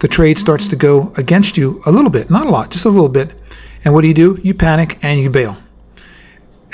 The 0.00 0.08
trade 0.08 0.38
starts 0.38 0.68
to 0.68 0.76
go 0.76 1.12
against 1.16 1.56
you 1.56 1.82
a 1.84 1.90
little 1.90 2.10
bit, 2.10 2.30
not 2.30 2.46
a 2.46 2.50
lot, 2.50 2.70
just 2.70 2.84
a 2.84 2.90
little 2.90 3.08
bit. 3.08 3.32
And 3.84 3.94
what 3.94 4.02
do 4.02 4.08
you 4.08 4.14
do? 4.14 4.38
You 4.42 4.54
panic 4.54 4.98
and 5.02 5.18
you 5.18 5.30
bail. 5.30 5.56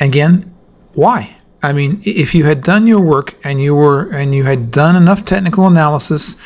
Again, 0.00 0.53
why? 0.96 1.36
I 1.62 1.72
mean, 1.72 2.00
if 2.04 2.34
you 2.34 2.44
had 2.44 2.62
done 2.62 2.86
your 2.86 3.00
work 3.00 3.34
and 3.44 3.60
you 3.60 3.74
were 3.74 4.10
and 4.12 4.34
you 4.34 4.44
had 4.44 4.70
done 4.70 4.96
enough 4.96 5.24
technical 5.24 5.66
analysis, 5.66 6.36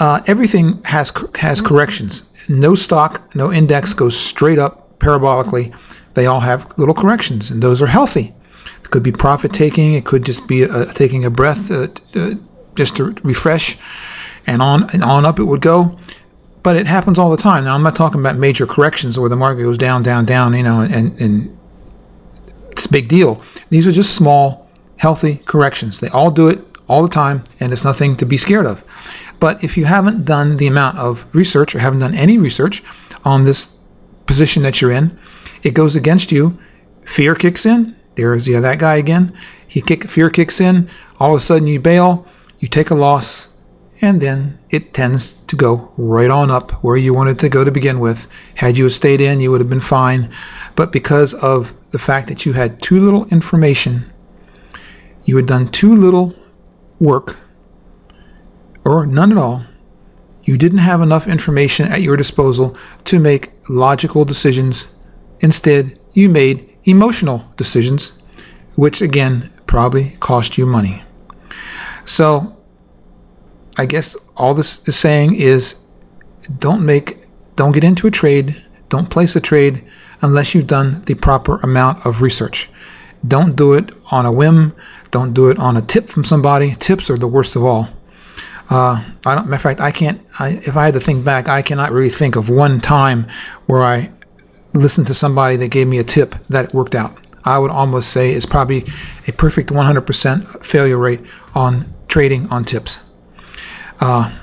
uh, 0.00 0.20
everything 0.26 0.82
has 0.84 1.12
has 1.36 1.60
corrections. 1.60 2.28
No 2.48 2.74
stock, 2.74 3.34
no 3.34 3.52
index 3.52 3.94
goes 3.94 4.16
straight 4.16 4.58
up 4.58 4.98
parabolically 4.98 5.74
they 6.16 6.26
all 6.26 6.40
have 6.40 6.76
little 6.78 6.94
corrections, 6.94 7.50
and 7.50 7.62
those 7.62 7.80
are 7.82 7.86
healthy. 7.86 8.34
It 8.82 8.90
could 8.90 9.02
be 9.02 9.12
profit 9.12 9.52
taking, 9.52 9.92
it 9.92 10.06
could 10.06 10.24
just 10.24 10.48
be 10.48 10.64
uh, 10.64 10.86
taking 10.94 11.26
a 11.26 11.30
breath 11.30 11.70
uh, 11.70 11.88
uh, 12.14 12.34
just 12.74 12.96
to 12.96 13.14
refresh, 13.22 13.76
and 14.46 14.62
on 14.62 14.90
and 14.94 15.04
on 15.04 15.26
up 15.26 15.38
it 15.38 15.44
would 15.44 15.60
go. 15.60 15.98
But 16.62 16.76
it 16.76 16.86
happens 16.86 17.18
all 17.18 17.30
the 17.30 17.36
time. 17.36 17.64
Now, 17.64 17.74
I'm 17.74 17.82
not 17.82 17.94
talking 17.94 18.18
about 18.18 18.36
major 18.36 18.66
corrections 18.66 19.18
where 19.18 19.28
the 19.28 19.36
market 19.36 19.62
goes 19.62 19.78
down, 19.78 20.02
down, 20.02 20.24
down, 20.24 20.54
you 20.54 20.64
know, 20.64 20.80
and, 20.80 21.20
and 21.20 21.55
it's 22.76 22.86
a 22.86 22.90
big 22.90 23.08
deal. 23.08 23.40
These 23.70 23.86
are 23.86 23.92
just 23.92 24.14
small, 24.14 24.68
healthy 24.98 25.38
corrections. 25.46 25.98
They 25.98 26.08
all 26.08 26.30
do 26.30 26.48
it 26.48 26.60
all 26.88 27.02
the 27.02 27.08
time, 27.08 27.42
and 27.58 27.72
it's 27.72 27.84
nothing 27.84 28.16
to 28.16 28.26
be 28.26 28.36
scared 28.36 28.66
of. 28.66 28.84
But 29.40 29.64
if 29.64 29.76
you 29.76 29.86
haven't 29.86 30.24
done 30.24 30.58
the 30.58 30.66
amount 30.66 30.98
of 30.98 31.26
research 31.34 31.74
or 31.74 31.78
haven't 31.78 32.00
done 32.00 32.14
any 32.14 32.38
research 32.38 32.82
on 33.24 33.44
this 33.44 33.76
position 34.26 34.62
that 34.62 34.80
you're 34.80 34.92
in, 34.92 35.18
it 35.62 35.72
goes 35.72 35.96
against 35.96 36.30
you. 36.30 36.58
Fear 37.06 37.34
kicks 37.34 37.64
in. 37.64 37.96
There's 38.14 38.46
yeah, 38.46 38.60
that 38.60 38.78
guy 38.78 38.96
again. 38.96 39.32
He 39.66 39.80
kick 39.80 40.04
fear 40.04 40.30
kicks 40.30 40.60
in. 40.60 40.88
All 41.18 41.34
of 41.34 41.38
a 41.38 41.44
sudden 41.44 41.68
you 41.68 41.80
bail, 41.80 42.26
you 42.58 42.68
take 42.68 42.90
a 42.90 42.94
loss, 42.94 43.48
and 44.00 44.20
then 44.20 44.58
it 44.70 44.92
tends 44.92 45.32
to 45.46 45.56
go 45.56 45.92
right 45.96 46.30
on 46.30 46.50
up 46.50 46.72
where 46.84 46.96
you 46.96 47.14
wanted 47.14 47.38
to 47.38 47.48
go 47.48 47.64
to 47.64 47.70
begin 47.70 48.00
with. 48.00 48.28
Had 48.56 48.76
you 48.76 48.88
stayed 48.90 49.20
in, 49.20 49.40
you 49.40 49.50
would 49.50 49.60
have 49.60 49.70
been 49.70 49.80
fine. 49.80 50.30
But 50.74 50.92
because 50.92 51.32
of 51.34 51.72
the 51.96 52.02
fact 52.02 52.28
that 52.28 52.44
you 52.44 52.52
had 52.52 52.82
too 52.82 53.00
little 53.00 53.24
information, 53.28 54.12
you 55.24 55.34
had 55.34 55.46
done 55.46 55.66
too 55.66 55.96
little 55.96 56.34
work, 57.00 57.38
or 58.84 59.06
none 59.06 59.32
at 59.32 59.38
all, 59.38 59.62
you 60.42 60.58
didn't 60.58 60.84
have 60.90 61.00
enough 61.00 61.26
information 61.26 61.90
at 61.90 62.02
your 62.02 62.14
disposal 62.14 62.76
to 63.04 63.18
make 63.18 63.50
logical 63.70 64.26
decisions. 64.26 64.88
Instead, 65.40 65.98
you 66.12 66.28
made 66.28 66.68
emotional 66.84 67.50
decisions, 67.56 68.12
which 68.76 69.00
again 69.00 69.50
probably 69.66 70.18
cost 70.20 70.58
you 70.58 70.66
money. 70.66 71.02
So, 72.04 72.58
I 73.78 73.86
guess 73.86 74.14
all 74.36 74.52
this 74.52 74.86
is 74.86 74.96
saying 74.96 75.36
is 75.36 75.76
don't 76.58 76.84
make 76.84 77.16
don't 77.56 77.72
get 77.72 77.84
into 77.84 78.06
a 78.06 78.10
trade, 78.10 78.54
don't 78.90 79.08
place 79.08 79.34
a 79.34 79.40
trade 79.40 79.82
unless 80.22 80.54
you've 80.54 80.66
done 80.66 81.02
the 81.04 81.14
proper 81.14 81.56
amount 81.58 82.04
of 82.06 82.22
research. 82.22 82.68
Don't 83.26 83.56
do 83.56 83.74
it 83.74 83.90
on 84.10 84.26
a 84.26 84.32
whim. 84.32 84.74
Don't 85.10 85.32
do 85.32 85.48
it 85.48 85.58
on 85.58 85.76
a 85.76 85.82
tip 85.82 86.08
from 86.08 86.24
somebody. 86.24 86.74
Tips 86.74 87.10
are 87.10 87.16
the 87.16 87.28
worst 87.28 87.56
of 87.56 87.64
all. 87.64 87.88
Uh, 88.68 89.04
I 89.24 89.34
matter 89.36 89.54
of 89.54 89.60
fact, 89.60 89.80
I 89.80 89.92
can't. 89.92 90.20
I, 90.38 90.50
if 90.50 90.76
I 90.76 90.86
had 90.86 90.94
to 90.94 91.00
think 91.00 91.24
back, 91.24 91.48
I 91.48 91.62
cannot 91.62 91.92
really 91.92 92.10
think 92.10 92.36
of 92.36 92.48
one 92.48 92.80
time 92.80 93.26
where 93.66 93.82
I 93.82 94.10
listened 94.74 95.06
to 95.06 95.14
somebody 95.14 95.56
that 95.56 95.68
gave 95.68 95.86
me 95.86 95.98
a 95.98 96.04
tip 96.04 96.34
that 96.48 96.74
worked 96.74 96.94
out. 96.94 97.16
I 97.44 97.58
would 97.58 97.70
almost 97.70 98.10
say 98.10 98.32
it's 98.32 98.46
probably 98.46 98.84
a 99.28 99.32
perfect 99.32 99.70
100% 99.70 100.64
failure 100.64 100.98
rate 100.98 101.20
on 101.54 101.94
trading 102.08 102.48
on 102.50 102.64
tips. 102.64 102.98
Uh, 104.00 104.36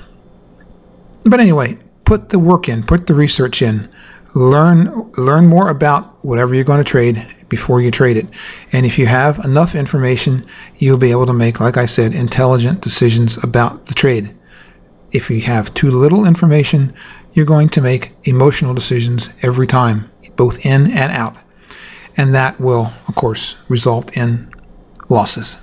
but 1.24 1.38
anyway, 1.38 1.78
put 2.04 2.30
the 2.30 2.38
work 2.38 2.68
in, 2.68 2.82
put 2.82 3.06
the 3.06 3.14
research 3.14 3.60
in, 3.60 3.90
learn 4.34 5.12
learn 5.16 5.46
more 5.46 5.68
about 5.68 6.24
whatever 6.24 6.54
you're 6.54 6.64
going 6.64 6.82
to 6.82 6.90
trade 6.90 7.24
before 7.48 7.80
you 7.80 7.90
trade 7.90 8.16
it. 8.16 8.26
And 8.72 8.84
if 8.84 8.98
you 8.98 9.06
have 9.06 9.38
enough 9.44 9.74
information, 9.74 10.44
you'll 10.76 10.98
be 10.98 11.12
able 11.12 11.26
to 11.26 11.32
make, 11.32 11.60
like 11.60 11.76
I 11.76 11.86
said, 11.86 12.14
intelligent 12.14 12.80
decisions 12.80 13.42
about 13.42 13.86
the 13.86 13.94
trade. 13.94 14.34
If 15.12 15.30
you 15.30 15.40
have 15.42 15.72
too 15.74 15.90
little 15.90 16.24
information, 16.26 16.92
you're 17.32 17.46
going 17.46 17.68
to 17.70 17.80
make 17.80 18.12
emotional 18.24 18.74
decisions 18.74 19.36
every 19.42 19.66
time, 19.66 20.10
both 20.34 20.64
in 20.66 20.90
and 20.90 21.12
out. 21.12 21.36
And 22.16 22.34
that 22.34 22.58
will, 22.60 22.92
of 23.08 23.14
course, 23.14 23.56
result 23.68 24.16
in 24.16 24.52
losses. 25.08 25.56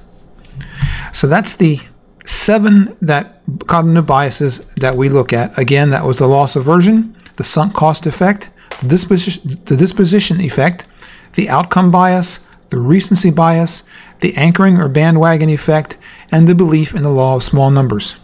So 1.12 1.28
that's 1.28 1.56
the 1.56 1.80
seven 2.26 2.96
that 3.02 3.42
cognitive 3.68 4.06
biases 4.06 4.74
that 4.76 4.96
we 4.96 5.10
look 5.10 5.34
at. 5.34 5.58
Again, 5.58 5.90
that 5.90 6.06
was 6.06 6.20
the 6.20 6.28
loss 6.28 6.56
aversion, 6.56 7.16
the 7.36 7.44
sunk 7.44 7.74
cost 7.74 8.06
effect, 8.06 8.50
the 8.82 8.88
disposition, 8.88 9.60
the 9.66 9.78
disposition 9.78 10.42
effect, 10.42 10.88
the 11.34 11.50
outcome 11.50 11.92
bias, 11.92 12.46
the 12.70 12.80
recency 12.80 13.32
bias, 13.32 13.84
the 14.20 14.36
anchoring 14.36 14.78
or 14.78 14.90
bandwagon 14.90 15.50
effect, 15.50 15.98
and 16.32 16.48
the 16.48 16.56
belief 16.56 16.96
in 16.96 17.04
the 17.04 17.10
law 17.10 17.36
of 17.36 17.44
small 17.44 17.70
numbers. 17.70 18.16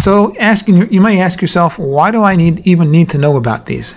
So, 0.00 0.34
asking 0.38 0.90
you 0.90 1.00
may 1.00 1.20
ask 1.20 1.42
yourself, 1.42 1.78
why 1.78 2.10
do 2.10 2.22
I 2.22 2.36
need 2.36 2.66
even 2.66 2.90
need 2.90 3.10
to 3.10 3.18
know 3.18 3.36
about 3.36 3.66
these? 3.66 3.94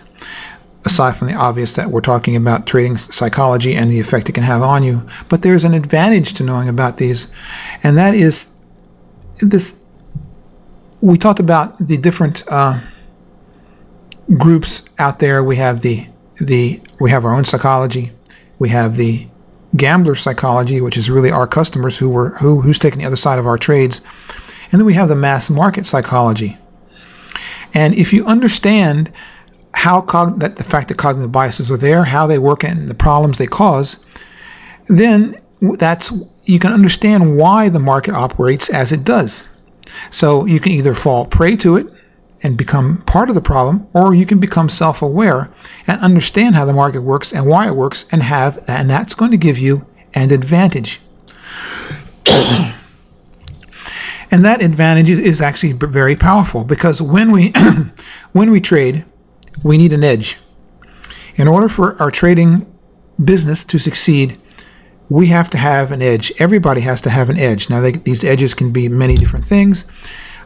Aside 0.85 1.15
from 1.15 1.27
the 1.27 1.33
obvious 1.33 1.73
that 1.75 1.89
we're 1.89 2.01
talking 2.01 2.35
about 2.35 2.67
trading 2.67 2.97
psychology 2.97 3.73
and 3.73 3.89
the 3.89 3.99
effect 3.99 4.29
it 4.29 4.33
can 4.33 4.43
have 4.43 4.61
on 4.61 4.83
you, 4.83 5.01
but 5.29 5.41
there's 5.41 5.63
an 5.63 5.73
advantage 5.73 6.33
to 6.33 6.43
knowing 6.43 6.67
about 6.67 6.97
these, 6.97 7.27
and 7.83 7.97
that 7.97 8.13
is 8.15 8.49
this. 9.41 9.81
We 11.01 11.17
talked 11.17 11.39
about 11.39 11.77
the 11.79 11.97
different 11.97 12.43
uh, 12.47 12.79
groups 14.37 14.83
out 14.99 15.19
there. 15.19 15.43
We 15.43 15.57
have 15.57 15.81
the 15.81 16.05
the 16.39 16.81
we 16.99 17.11
have 17.11 17.25
our 17.25 17.33
own 17.33 17.45
psychology. 17.45 18.11
We 18.59 18.69
have 18.69 18.97
the 18.97 19.27
gambler 19.75 20.15
psychology, 20.15 20.81
which 20.81 20.97
is 20.97 21.09
really 21.09 21.31
our 21.31 21.47
customers 21.47 21.97
who 21.97 22.09
were 22.09 22.29
who 22.37 22.61
who's 22.61 22.79
taking 22.79 22.99
the 22.99 23.05
other 23.05 23.15
side 23.15 23.39
of 23.39 23.47
our 23.47 23.57
trades, 23.57 24.01
and 24.71 24.79
then 24.79 24.85
we 24.85 24.93
have 24.93 25.09
the 25.09 25.15
mass 25.15 25.49
market 25.49 25.85
psychology. 25.85 26.57
And 27.73 27.93
if 27.95 28.13
you 28.13 28.25
understand 28.25 29.11
how 29.73 30.01
cog- 30.01 30.39
that 30.39 30.55
the 30.55 30.63
fact 30.63 30.87
that 30.87 30.97
cognitive 30.97 31.31
biases 31.31 31.69
are 31.69 31.77
there, 31.77 32.05
how 32.05 32.27
they 32.27 32.39
work, 32.39 32.63
and 32.63 32.89
the 32.89 32.95
problems 32.95 33.37
they 33.37 33.47
cause, 33.47 33.97
then 34.87 35.39
that's 35.77 36.13
you 36.45 36.59
can 36.59 36.71
understand 36.71 37.37
why 37.37 37.69
the 37.69 37.79
market 37.79 38.13
operates 38.13 38.69
as 38.69 38.91
it 38.91 39.03
does. 39.03 39.47
So 40.09 40.45
you 40.45 40.59
can 40.59 40.71
either 40.71 40.95
fall 40.95 41.25
prey 41.25 41.55
to 41.57 41.77
it 41.77 41.87
and 42.43 42.57
become 42.57 43.01
part 43.03 43.29
of 43.29 43.35
the 43.35 43.41
problem, 43.41 43.87
or 43.93 44.13
you 44.13 44.25
can 44.25 44.39
become 44.39 44.69
self 44.69 45.01
aware 45.01 45.51
and 45.87 45.99
understand 46.01 46.55
how 46.55 46.65
the 46.65 46.73
market 46.73 47.01
works 47.01 47.33
and 47.33 47.45
why 47.47 47.67
it 47.67 47.75
works 47.75 48.05
and 48.11 48.23
have, 48.23 48.63
and 48.67 48.89
that's 48.89 49.15
going 49.15 49.31
to 49.31 49.37
give 49.37 49.57
you 49.57 49.85
an 50.13 50.31
advantage. 50.31 51.01
and 52.25 52.73
that 54.43 54.61
advantage 54.61 55.09
is 55.09 55.41
actually 55.41 55.73
very 55.73 56.15
powerful 56.15 56.63
because 56.63 57.01
when 57.01 57.31
we 57.31 57.53
when 58.31 58.51
we 58.51 58.61
trade, 58.61 59.05
we 59.63 59.77
need 59.77 59.93
an 59.93 60.03
edge. 60.03 60.37
In 61.35 61.47
order 61.47 61.67
for 61.67 62.01
our 62.01 62.11
trading 62.11 62.71
business 63.23 63.63
to 63.65 63.77
succeed, 63.77 64.39
we 65.09 65.27
have 65.27 65.49
to 65.51 65.57
have 65.57 65.91
an 65.91 66.01
edge. 66.01 66.31
Everybody 66.39 66.81
has 66.81 67.01
to 67.01 67.09
have 67.09 67.29
an 67.29 67.37
edge. 67.37 67.69
Now, 67.69 67.81
they, 67.81 67.91
these 67.91 68.23
edges 68.23 68.53
can 68.53 68.71
be 68.71 68.89
many 68.89 69.15
different 69.15 69.45
things. 69.45 69.85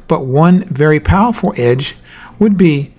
But 0.10 0.26
one 0.26 0.64
very 0.64 1.00
powerful 1.00 1.54
edge 1.56 1.96
would 2.40 2.58
be 2.58 2.94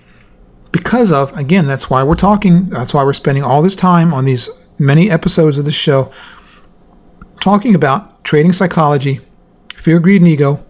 because 0.71 1.11
of, 1.11 1.37
again, 1.37 1.67
that's 1.67 1.89
why 1.89 2.01
we're 2.01 2.15
talking, 2.15 2.69
that's 2.69 2.93
why 2.93 3.03
we're 3.03 3.13
spending 3.13 3.43
all 3.43 3.61
this 3.61 3.75
time 3.75 4.13
on 4.13 4.25
these 4.25 4.49
many 4.79 5.11
episodes 5.11 5.57
of 5.57 5.65
the 5.65 5.71
show 5.71 6.11
talking 7.41 7.75
about 7.75 8.23
trading 8.23 8.53
psychology, 8.53 9.19
fear, 9.75 9.99
greed, 9.99 10.21
and 10.21 10.29
ego, 10.29 10.65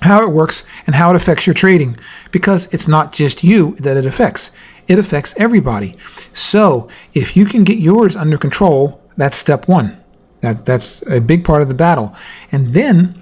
how 0.00 0.26
it 0.26 0.32
works, 0.32 0.66
and 0.86 0.94
how 0.94 1.10
it 1.10 1.16
affects 1.16 1.46
your 1.46 1.54
trading. 1.54 1.98
Because 2.30 2.72
it's 2.72 2.88
not 2.88 3.12
just 3.12 3.44
you 3.44 3.72
that 3.76 3.96
it 3.96 4.06
affects, 4.06 4.52
it 4.88 4.98
affects 4.98 5.34
everybody. 5.36 5.96
So 6.32 6.88
if 7.12 7.36
you 7.36 7.44
can 7.44 7.64
get 7.64 7.78
yours 7.78 8.16
under 8.16 8.38
control, 8.38 9.02
that's 9.16 9.36
step 9.36 9.68
one. 9.68 10.02
That, 10.40 10.64
that's 10.64 11.02
a 11.10 11.20
big 11.20 11.44
part 11.44 11.60
of 11.60 11.68
the 11.68 11.74
battle. 11.74 12.14
And 12.52 12.68
then 12.68 13.20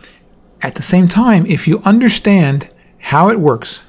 at 0.64 0.76
the 0.76 0.82
same 0.82 1.08
time, 1.08 1.44
if 1.44 1.68
you 1.68 1.80
understand 1.84 2.70
how 2.98 3.28
it 3.28 3.38
works 3.38 3.82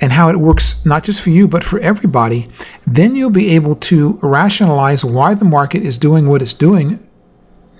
and 0.00 0.12
how 0.12 0.28
it 0.28 0.36
works 0.36 0.84
not 0.86 1.02
just 1.02 1.20
for 1.20 1.30
you 1.30 1.48
but 1.48 1.64
for 1.64 1.80
everybody, 1.80 2.46
then 2.86 3.16
you'll 3.16 3.30
be 3.30 3.50
able 3.50 3.74
to 3.74 4.16
rationalize 4.22 5.04
why 5.04 5.34
the 5.34 5.44
market 5.44 5.82
is 5.82 5.98
doing 5.98 6.28
what 6.28 6.40
it's 6.40 6.54
doing 6.54 7.00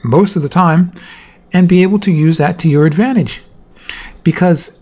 most 0.02 0.34
of 0.34 0.42
the 0.42 0.48
time 0.48 0.90
and 1.52 1.68
be 1.68 1.84
able 1.84 2.00
to 2.00 2.10
use 2.10 2.38
that 2.38 2.58
to 2.58 2.68
your 2.68 2.86
advantage. 2.86 3.42
Because 4.24 4.80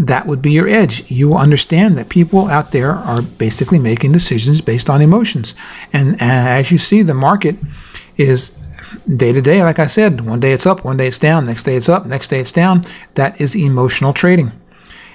that 0.00 0.26
would 0.26 0.42
be 0.42 0.50
your 0.50 0.66
edge. 0.66 1.08
You 1.08 1.28
will 1.28 1.38
understand 1.38 1.96
that 1.98 2.08
people 2.08 2.48
out 2.48 2.72
there 2.72 2.90
are 2.90 3.22
basically 3.22 3.78
making 3.78 4.10
decisions 4.10 4.60
based 4.60 4.90
on 4.90 5.02
emotions. 5.02 5.54
And 5.92 6.16
as 6.20 6.72
you 6.72 6.78
see, 6.78 7.02
the 7.02 7.14
market 7.14 7.56
is 8.16 8.59
day 9.08 9.32
to 9.32 9.40
day, 9.40 9.62
like 9.62 9.78
I 9.78 9.86
said, 9.86 10.20
one 10.22 10.40
day 10.40 10.52
it's 10.52 10.66
up, 10.66 10.84
one 10.84 10.96
day 10.96 11.06
it's 11.06 11.18
down, 11.18 11.46
next 11.46 11.64
day 11.64 11.76
it's 11.76 11.88
up, 11.88 12.06
next 12.06 12.28
day 12.28 12.40
it's 12.40 12.52
down. 12.52 12.82
That 13.14 13.40
is 13.40 13.54
emotional 13.54 14.12
trading. 14.12 14.52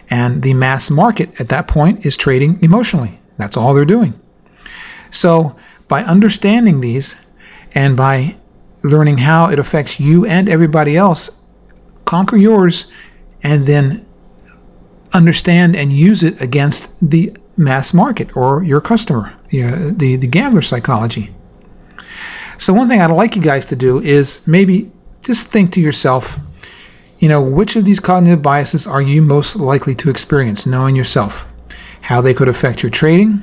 And 0.09 0.43
the 0.43 0.53
mass 0.53 0.89
market 0.89 1.39
at 1.39 1.49
that 1.49 1.67
point 1.67 2.05
is 2.05 2.15
trading 2.15 2.61
emotionally. 2.61 3.19
That's 3.37 3.57
all 3.57 3.73
they're 3.73 3.85
doing. 3.85 4.19
So, 5.11 5.55
by 5.87 6.03
understanding 6.03 6.81
these 6.81 7.15
and 7.73 7.95
by 7.95 8.37
learning 8.83 9.19
how 9.19 9.49
it 9.49 9.59
affects 9.59 9.99
you 9.99 10.25
and 10.25 10.49
everybody 10.49 10.97
else, 10.97 11.29
conquer 12.05 12.37
yours 12.37 12.91
and 13.43 13.67
then 13.67 14.05
understand 15.13 15.75
and 15.75 15.91
use 15.91 16.23
it 16.23 16.41
against 16.41 17.09
the 17.09 17.35
mass 17.57 17.93
market 17.93 18.35
or 18.35 18.63
your 18.63 18.81
customer, 18.81 19.33
the, 19.49 20.17
the 20.19 20.27
gambler 20.27 20.61
psychology. 20.61 21.34
So, 22.57 22.73
one 22.73 22.87
thing 22.87 23.01
I'd 23.01 23.11
like 23.11 23.35
you 23.35 23.41
guys 23.41 23.65
to 23.67 23.75
do 23.75 24.01
is 24.01 24.45
maybe 24.47 24.91
just 25.21 25.47
think 25.47 25.71
to 25.73 25.81
yourself, 25.81 26.37
you 27.19 27.29
know, 27.29 27.41
which 27.41 27.75
of 27.75 27.85
these 27.85 27.99
cognitive 27.99 28.41
biases 28.41 28.85
are 28.85 29.01
you 29.01 29.21
most 29.21 29.55
likely 29.55 29.95
to 29.95 30.09
experience, 30.09 30.65
knowing 30.65 30.95
yourself, 30.95 31.47
how 32.01 32.21
they 32.21 32.33
could 32.33 32.47
affect 32.47 32.83
your 32.83 32.89
trading, 32.89 33.41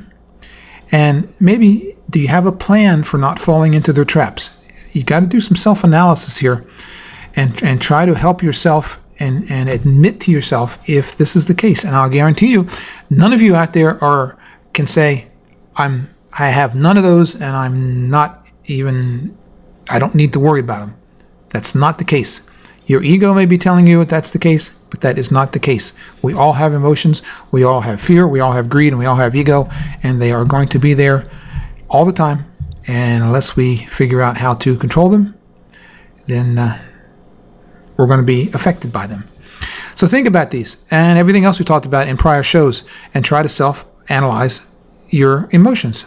and 0.92 1.34
maybe 1.40 1.96
do 2.10 2.20
you 2.20 2.28
have 2.28 2.46
a 2.46 2.52
plan 2.52 3.02
for 3.02 3.16
not 3.18 3.38
falling 3.38 3.74
into 3.74 3.92
their 3.92 4.04
traps? 4.04 4.58
You 4.92 5.02
got 5.02 5.20
to 5.20 5.26
do 5.26 5.40
some 5.40 5.56
self 5.56 5.82
analysis 5.82 6.36
here 6.36 6.66
and, 7.34 7.60
and 7.62 7.80
try 7.80 8.04
to 8.04 8.14
help 8.14 8.42
yourself 8.42 9.02
and, 9.18 9.50
and 9.50 9.68
admit 9.68 10.20
to 10.20 10.30
yourself 10.30 10.78
if 10.88 11.16
this 11.16 11.34
is 11.34 11.46
the 11.46 11.54
case. 11.54 11.84
And 11.84 11.96
I'll 11.96 12.10
guarantee 12.10 12.48
you, 12.48 12.68
none 13.08 13.32
of 13.32 13.40
you 13.40 13.54
out 13.56 13.72
there 13.72 14.02
are 14.04 14.38
can 14.74 14.86
say, 14.86 15.28
I'm 15.76 16.08
I 16.38 16.48
have 16.48 16.74
none 16.74 16.96
of 16.96 17.02
those 17.02 17.34
and 17.34 17.44
I'm 17.44 18.08
not 18.10 18.41
even 18.66 19.36
I 19.90 19.98
don't 19.98 20.14
need 20.14 20.32
to 20.32 20.40
worry 20.40 20.60
about 20.60 20.80
them. 20.80 20.96
That's 21.50 21.74
not 21.74 21.98
the 21.98 22.04
case. 22.04 22.40
Your 22.86 23.02
ego 23.02 23.32
may 23.32 23.46
be 23.46 23.58
telling 23.58 23.86
you 23.86 23.98
that 24.00 24.08
that's 24.08 24.30
the 24.30 24.38
case, 24.38 24.70
but 24.90 25.00
that 25.02 25.18
is 25.18 25.30
not 25.30 25.52
the 25.52 25.60
case. 25.60 25.92
We 26.20 26.34
all 26.34 26.54
have 26.54 26.74
emotions, 26.74 27.22
we 27.50 27.62
all 27.62 27.82
have 27.82 28.00
fear, 28.00 28.26
we 28.26 28.40
all 28.40 28.52
have 28.52 28.68
greed, 28.68 28.92
and 28.92 28.98
we 28.98 29.06
all 29.06 29.16
have 29.16 29.36
ego, 29.36 29.68
and 30.02 30.20
they 30.20 30.32
are 30.32 30.44
going 30.44 30.68
to 30.68 30.78
be 30.78 30.94
there 30.94 31.24
all 31.88 32.04
the 32.04 32.12
time. 32.12 32.44
And 32.88 33.22
unless 33.22 33.54
we 33.56 33.76
figure 33.76 34.20
out 34.20 34.36
how 34.38 34.54
to 34.54 34.76
control 34.76 35.08
them, 35.08 35.38
then 36.26 36.58
uh, 36.58 36.82
we're 37.96 38.08
going 38.08 38.20
to 38.20 38.26
be 38.26 38.50
affected 38.52 38.92
by 38.92 39.06
them. 39.06 39.24
So 39.94 40.06
think 40.06 40.26
about 40.26 40.50
these 40.50 40.78
and 40.90 41.18
everything 41.18 41.44
else 41.44 41.58
we 41.58 41.64
talked 41.64 41.86
about 41.86 42.08
in 42.08 42.16
prior 42.16 42.42
shows 42.42 42.82
and 43.14 43.24
try 43.24 43.42
to 43.42 43.48
self 43.48 43.86
analyze 44.08 44.66
your 45.12 45.48
emotions, 45.52 46.04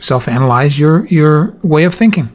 self 0.00 0.28
analyze 0.28 0.78
your, 0.78 1.06
your 1.06 1.56
way 1.62 1.84
of 1.84 1.94
thinking. 1.94 2.32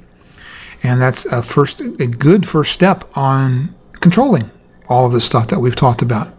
And 0.84 1.02
that's 1.02 1.26
a 1.26 1.44
first 1.44 1.80
a 1.80 2.08
good 2.08 2.48
first 2.48 2.72
step 2.72 3.06
on 3.16 3.76
controlling 4.00 4.50
all 4.90 5.06
of 5.06 5.14
the 5.14 5.22
stuff 5.22 5.48
that 5.48 5.60
we've 5.60 5.76
talked 5.76 6.02
about. 6.02 6.36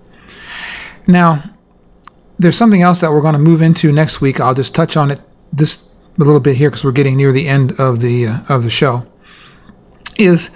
Now, 1.06 1.44
there's 2.38 2.56
something 2.56 2.82
else 2.82 3.00
that 3.00 3.12
we're 3.12 3.20
going 3.22 3.34
to 3.34 3.38
move 3.38 3.62
into 3.62 3.92
next 3.92 4.20
week. 4.20 4.40
I'll 4.40 4.54
just 4.54 4.74
touch 4.74 4.96
on 4.96 5.10
it 5.10 5.20
this 5.52 5.88
a 6.18 6.24
little 6.24 6.40
bit 6.40 6.56
here 6.56 6.70
because 6.70 6.84
we're 6.84 6.92
getting 6.92 7.16
near 7.16 7.32
the 7.32 7.48
end 7.48 7.72
of 7.80 8.00
the 8.00 8.26
uh, 8.26 8.40
of 8.48 8.64
the 8.64 8.70
show. 8.70 9.06
Is 10.18 10.50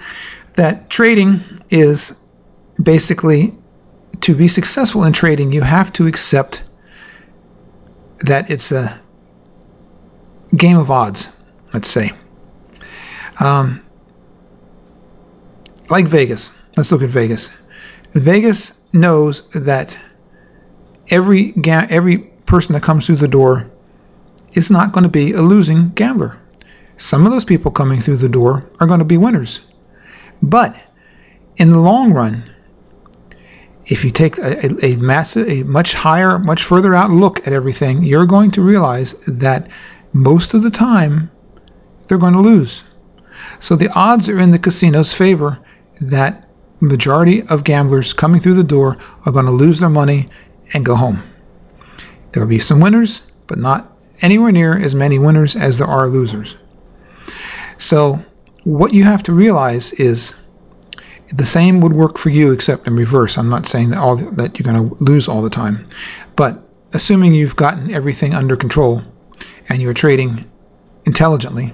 that 0.55 0.89
trading 0.89 1.41
is 1.69 2.21
basically 2.81 3.55
to 4.21 4.35
be 4.35 4.47
successful 4.47 5.03
in 5.03 5.13
trading, 5.13 5.51
you 5.51 5.61
have 5.61 5.93
to 5.93 6.07
accept 6.07 6.63
that 8.19 8.49
it's 8.49 8.71
a 8.71 8.99
game 10.55 10.77
of 10.77 10.89
odds. 10.89 11.35
Let's 11.73 11.89
say. 11.89 12.11
Um, 13.39 13.81
like 15.89 16.05
Vegas. 16.05 16.51
Let's 16.75 16.91
look 16.91 17.01
at 17.01 17.09
Vegas. 17.09 17.49
Vegas 18.13 18.77
knows 18.93 19.47
that 19.49 19.97
every 21.09 21.51
ga- 21.51 21.87
every 21.89 22.19
person 22.45 22.73
that 22.73 22.83
comes 22.83 23.05
through 23.05 23.17
the 23.17 23.27
door 23.27 23.69
is 24.53 24.71
not 24.71 24.91
going 24.91 25.03
to 25.03 25.09
be 25.09 25.33
a 25.33 25.41
losing 25.41 25.89
gambler. 25.89 26.39
Some 26.97 27.25
of 27.25 27.31
those 27.31 27.45
people 27.45 27.71
coming 27.71 27.99
through 27.99 28.17
the 28.17 28.29
door 28.29 28.67
are 28.79 28.87
going 28.87 28.99
to 28.99 29.05
be 29.05 29.17
winners. 29.17 29.61
But 30.41 30.91
in 31.57 31.71
the 31.71 31.79
long 31.79 32.13
run, 32.13 32.43
if 33.85 34.03
you 34.03 34.11
take 34.11 34.37
a, 34.37 34.65
a, 34.65 34.93
a, 34.93 34.95
massive, 34.97 35.47
a 35.47 35.63
much 35.63 35.93
higher, 35.93 36.39
much 36.39 36.63
further 36.63 36.93
out 36.93 37.09
look 37.11 37.45
at 37.47 37.53
everything, 37.53 38.03
you're 38.03 38.25
going 38.25 38.51
to 38.51 38.61
realize 38.61 39.13
that 39.25 39.69
most 40.17 40.53
of 40.53 40.63
the 40.63 40.71
time 40.71 41.29
they're 42.07 42.17
going 42.17 42.33
to 42.33 42.39
lose. 42.39 42.83
So 43.59 43.75
the 43.75 43.91
odds 43.93 44.27
are 44.27 44.39
in 44.39 44.51
the 44.51 44.59
casino's 44.59 45.13
favor 45.13 45.59
that 46.01 46.49
majority 46.79 47.43
of 47.43 47.63
gamblers 47.63 48.13
coming 48.13 48.41
through 48.41 48.55
the 48.55 48.63
door 48.63 48.97
are 49.25 49.31
going 49.31 49.45
to 49.45 49.51
lose 49.51 49.79
their 49.79 49.89
money 49.89 50.27
and 50.73 50.85
go 50.85 50.95
home. 50.95 51.23
There 52.31 52.41
will 52.41 52.49
be 52.49 52.59
some 52.59 52.79
winners, 52.79 53.31
but 53.45 53.57
not 53.57 53.95
anywhere 54.21 54.51
near 54.51 54.77
as 54.77 54.95
many 54.95 55.19
winners 55.19 55.55
as 55.55 55.77
there 55.77 55.87
are 55.87 56.07
losers. 56.07 56.57
So 57.77 58.19
what 58.63 58.93
you 58.93 59.03
have 59.03 59.23
to 59.23 59.33
realize 59.33 59.93
is 59.93 60.35
the 61.27 61.45
same 61.45 61.79
would 61.81 61.93
work 61.93 62.17
for 62.17 62.29
you 62.29 62.51
except 62.51 62.87
in 62.87 62.95
reverse. 62.95 63.37
I'm 63.37 63.49
not 63.49 63.67
saying 63.67 63.89
that 63.89 63.99
all 63.99 64.15
that 64.15 64.57
you're 64.57 64.71
going 64.73 64.89
to 64.89 65.03
lose 65.03 65.27
all 65.27 65.41
the 65.41 65.49
time, 65.49 65.85
but 66.35 66.63
assuming 66.93 67.33
you've 67.33 67.55
gotten 67.55 67.91
everything 67.91 68.33
under 68.33 68.55
control 68.55 69.03
and 69.69 69.81
you're 69.81 69.93
trading 69.93 70.49
intelligently, 71.05 71.73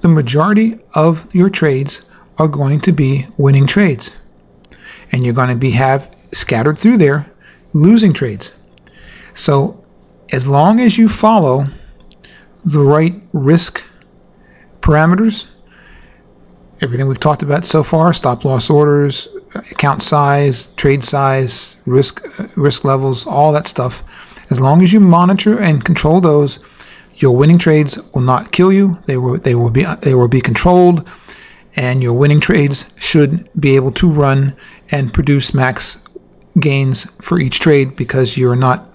the 0.00 0.08
majority 0.08 0.78
of 0.94 1.32
your 1.34 1.50
trades 1.50 2.08
are 2.38 2.48
going 2.48 2.80
to 2.80 2.92
be 2.92 3.26
winning 3.38 3.66
trades. 3.66 4.10
And 5.10 5.24
you're 5.24 5.34
going 5.34 5.50
to 5.50 5.56
be 5.56 5.72
have 5.72 6.14
scattered 6.32 6.78
through 6.78 6.96
there 6.98 7.30
losing 7.74 8.12
trades. 8.12 8.52
So 9.34 9.84
as 10.32 10.46
long 10.46 10.80
as 10.80 10.98
you 10.98 11.08
follow 11.08 11.66
the 12.64 12.82
right 12.82 13.22
risk 13.32 13.84
parameters, 14.80 15.46
everything 16.80 17.06
we've 17.06 17.20
talked 17.20 17.42
about 17.42 17.64
so 17.64 17.82
far, 17.82 18.12
stop 18.12 18.44
loss 18.44 18.68
orders, 18.68 19.28
account 19.54 20.02
size, 20.02 20.66
trade 20.74 21.04
size, 21.04 21.76
risk 21.86 22.24
risk 22.56 22.84
levels, 22.84 23.26
all 23.26 23.52
that 23.52 23.68
stuff, 23.68 24.02
as 24.50 24.58
long 24.58 24.82
as 24.82 24.92
you 24.92 25.00
monitor 25.00 25.58
and 25.58 25.84
control 25.84 26.20
those, 26.20 26.58
your 27.22 27.36
winning 27.36 27.58
trades 27.58 27.98
will 28.12 28.22
not 28.22 28.52
kill 28.52 28.72
you. 28.72 28.98
They 29.06 29.16
will 29.16 29.38
they 29.38 29.54
will 29.54 29.70
be 29.70 29.84
they 30.02 30.14
will 30.14 30.28
be 30.28 30.40
controlled, 30.40 31.08
and 31.76 32.02
your 32.02 32.12
winning 32.14 32.40
trades 32.40 32.92
should 32.98 33.48
be 33.58 33.76
able 33.76 33.92
to 33.92 34.10
run 34.10 34.56
and 34.90 35.14
produce 35.14 35.54
max 35.54 36.02
gains 36.58 37.10
for 37.22 37.38
each 37.38 37.60
trade 37.60 37.96
because 37.96 38.36
you're 38.36 38.56
not 38.56 38.88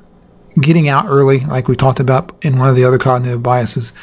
getting 0.61 0.89
out 0.89 1.05
early, 1.07 1.39
like 1.41 1.67
we 1.67 1.75
talked 1.75 1.99
about 1.99 2.33
in 2.43 2.57
one 2.57 2.69
of 2.69 2.75
the 2.75 2.83
other 2.83 2.97
cognitive 2.97 3.41
biases. 3.41 3.93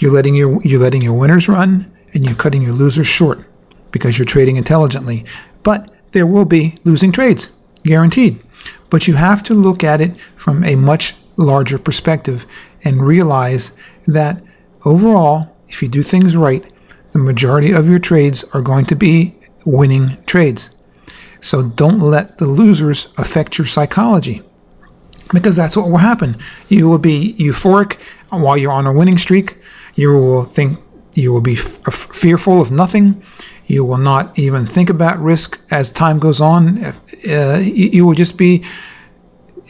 You're 0.00 0.12
letting 0.12 0.34
your 0.34 0.62
you're 0.62 0.80
letting 0.80 1.02
your 1.02 1.18
winners 1.18 1.48
run, 1.48 1.90
and 2.14 2.24
you're 2.24 2.34
cutting 2.34 2.62
your 2.62 2.72
losers 2.72 3.06
short 3.06 3.44
because 3.90 4.18
you're 4.18 4.26
trading 4.26 4.56
intelligently. 4.56 5.24
But 5.62 5.92
there 6.12 6.26
will 6.26 6.44
be 6.44 6.76
losing 6.84 7.12
trades, 7.12 7.48
guaranteed. 7.82 8.40
But 8.90 9.06
you 9.06 9.14
have 9.14 9.42
to 9.44 9.54
look 9.54 9.84
at 9.84 10.00
it 10.00 10.14
from 10.36 10.64
a 10.64 10.76
much 10.76 11.14
larger 11.36 11.78
perspective 11.78 12.46
and 12.84 13.04
realize 13.04 13.72
that 14.06 14.42
overall, 14.84 15.56
if 15.68 15.82
you 15.82 15.88
do 15.88 16.02
things 16.02 16.36
right, 16.36 16.64
the 17.12 17.18
majority 17.18 17.72
of 17.72 17.88
your 17.88 17.98
trades 17.98 18.44
are 18.54 18.62
going 18.62 18.84
to 18.86 18.96
be 18.96 19.36
winning 19.64 20.22
trades. 20.26 20.70
So 21.40 21.62
don't 21.62 22.00
let 22.00 22.38
the 22.38 22.46
losers 22.46 23.12
affect 23.16 23.58
your 23.58 23.66
psychology 23.66 24.42
because 25.32 25.56
that's 25.56 25.76
what 25.76 25.90
will 25.90 25.98
happen. 25.98 26.36
You 26.68 26.88
will 26.88 26.98
be 26.98 27.34
euphoric 27.38 27.98
while 28.30 28.56
you're 28.56 28.72
on 28.72 28.86
a 28.86 28.92
winning 28.92 29.18
streak. 29.18 29.58
You 29.94 30.12
will 30.12 30.44
think 30.44 30.78
you 31.14 31.32
will 31.32 31.40
be 31.40 31.54
f- 31.54 31.92
fearful 31.92 32.60
of 32.60 32.70
nothing. 32.70 33.22
You 33.66 33.84
will 33.84 33.98
not 33.98 34.38
even 34.38 34.66
think 34.66 34.90
about 34.90 35.18
risk 35.18 35.64
as 35.70 35.90
time 35.90 36.18
goes 36.18 36.40
on. 36.40 36.78
Uh, 36.84 37.60
you, 37.62 37.88
you 37.88 38.06
will 38.06 38.14
just 38.14 38.36
be 38.38 38.64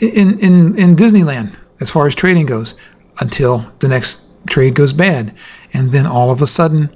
in, 0.00 0.38
in, 0.40 0.78
in 0.78 0.96
Disneyland 0.96 1.56
as 1.80 1.90
far 1.90 2.06
as 2.06 2.14
trading 2.14 2.46
goes 2.46 2.74
until 3.20 3.58
the 3.80 3.88
next 3.88 4.22
trade 4.48 4.74
goes 4.74 4.92
bad. 4.92 5.34
And 5.72 5.90
then 5.90 6.06
all 6.06 6.30
of 6.30 6.42
a 6.42 6.46
sudden, 6.46 6.88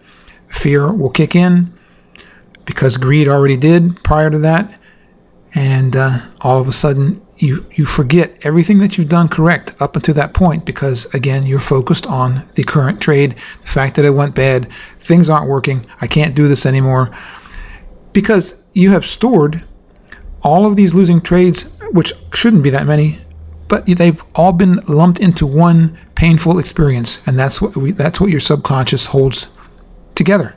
fear 0.46 0.92
will 0.92 1.10
kick 1.10 1.34
in 1.34 1.72
because 2.64 2.96
greed 2.96 3.28
already 3.28 3.56
did 3.56 4.02
prior 4.02 4.30
to 4.30 4.38
that. 4.38 4.78
And 5.54 5.96
uh, 5.96 6.18
all 6.40 6.60
of 6.60 6.68
a 6.68 6.72
sudden, 6.72 7.20
you, 7.36 7.66
you 7.74 7.84
forget 7.84 8.46
everything 8.46 8.78
that 8.78 8.96
you've 8.96 9.08
done 9.08 9.28
correct 9.28 9.74
up 9.80 9.96
until 9.96 10.14
that 10.14 10.32
point 10.32 10.64
because, 10.64 11.12
again, 11.14 11.44
you're 11.44 11.58
focused 11.58 12.06
on 12.06 12.46
the 12.54 12.62
current 12.62 13.00
trade, 13.00 13.34
the 13.62 13.68
fact 13.68 13.96
that 13.96 14.04
it 14.04 14.10
went 14.10 14.34
bad, 14.34 14.68
things 14.98 15.28
aren't 15.28 15.50
working, 15.50 15.84
I 16.00 16.06
can't 16.06 16.34
do 16.34 16.46
this 16.46 16.64
anymore. 16.64 17.14
Because 18.12 18.62
you 18.72 18.90
have 18.90 19.04
stored 19.04 19.64
all 20.42 20.66
of 20.66 20.76
these 20.76 20.94
losing 20.94 21.20
trades, 21.20 21.76
which 21.90 22.12
shouldn't 22.32 22.62
be 22.62 22.70
that 22.70 22.86
many, 22.86 23.16
but 23.68 23.86
they've 23.86 24.22
all 24.34 24.52
been 24.52 24.76
lumped 24.88 25.18
into 25.18 25.46
one 25.46 25.98
painful 26.22 26.60
experience, 26.60 27.20
and 27.26 27.36
that's 27.36 27.60
what 27.60 27.76
we, 27.76 27.90
that's 27.90 28.20
what 28.20 28.30
your 28.30 28.38
subconscious 28.38 29.06
holds 29.06 29.48
together. 30.14 30.54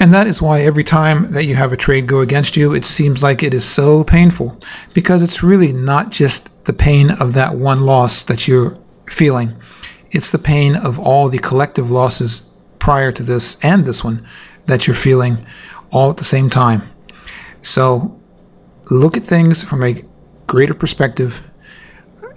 And 0.00 0.14
that 0.14 0.26
is 0.26 0.40
why 0.40 0.62
every 0.62 0.82
time 0.82 1.32
that 1.32 1.44
you 1.44 1.56
have 1.56 1.74
a 1.74 1.76
trade 1.76 2.06
go 2.06 2.20
against 2.20 2.56
you, 2.56 2.72
it 2.72 2.86
seems 2.86 3.22
like 3.22 3.42
it 3.42 3.52
is 3.52 3.66
so 3.66 4.02
painful 4.02 4.58
because 4.94 5.22
it's 5.22 5.42
really 5.42 5.74
not 5.74 6.10
just 6.10 6.64
the 6.64 6.72
pain 6.72 7.10
of 7.10 7.34
that 7.34 7.54
one 7.54 7.82
loss 7.82 8.22
that 8.22 8.48
you're 8.48 8.78
feeling. 9.10 9.54
It's 10.10 10.30
the 10.30 10.38
pain 10.38 10.74
of 10.74 10.98
all 10.98 11.28
the 11.28 11.38
collective 11.38 11.90
losses 11.90 12.40
prior 12.78 13.12
to 13.12 13.22
this 13.22 13.58
and 13.62 13.84
this 13.84 14.02
one 14.02 14.26
that 14.64 14.86
you're 14.86 14.96
feeling 14.96 15.44
all 15.90 16.08
at 16.08 16.16
the 16.16 16.24
same 16.24 16.48
time. 16.48 16.80
So 17.60 18.18
look 18.90 19.18
at 19.18 19.22
things 19.22 19.62
from 19.62 19.84
a 19.84 20.02
greater 20.46 20.72
perspective 20.72 21.42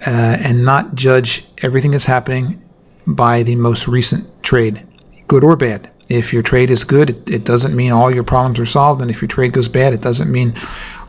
uh, 0.06 0.38
and 0.40 0.66
not 0.66 0.96
judge 0.96 1.46
everything 1.62 1.92
that's 1.92 2.06
happening 2.06 2.62
by 3.08 3.44
the 3.44 3.56
most 3.56 3.88
recent 3.88 4.28
trade, 4.44 4.86
good 5.28 5.44
or 5.44 5.56
bad. 5.56 5.92
If 6.10 6.34
your 6.34 6.44
trade 6.44 6.70
is 6.70 6.84
good, 6.84 7.10
it, 7.10 7.30
it 7.30 7.44
doesn't 7.46 7.76
mean 7.76 7.92
all 7.92 8.14
your 8.14 8.24
problems 8.24 8.60
are 8.60 8.66
solved. 8.66 9.02
And 9.02 9.10
if 9.10 9.22
your 9.22 9.28
trade 9.28 9.54
goes 9.54 9.68
bad, 9.68 9.94
it 9.94 10.02
doesn't 10.02 10.32
mean 10.32 10.54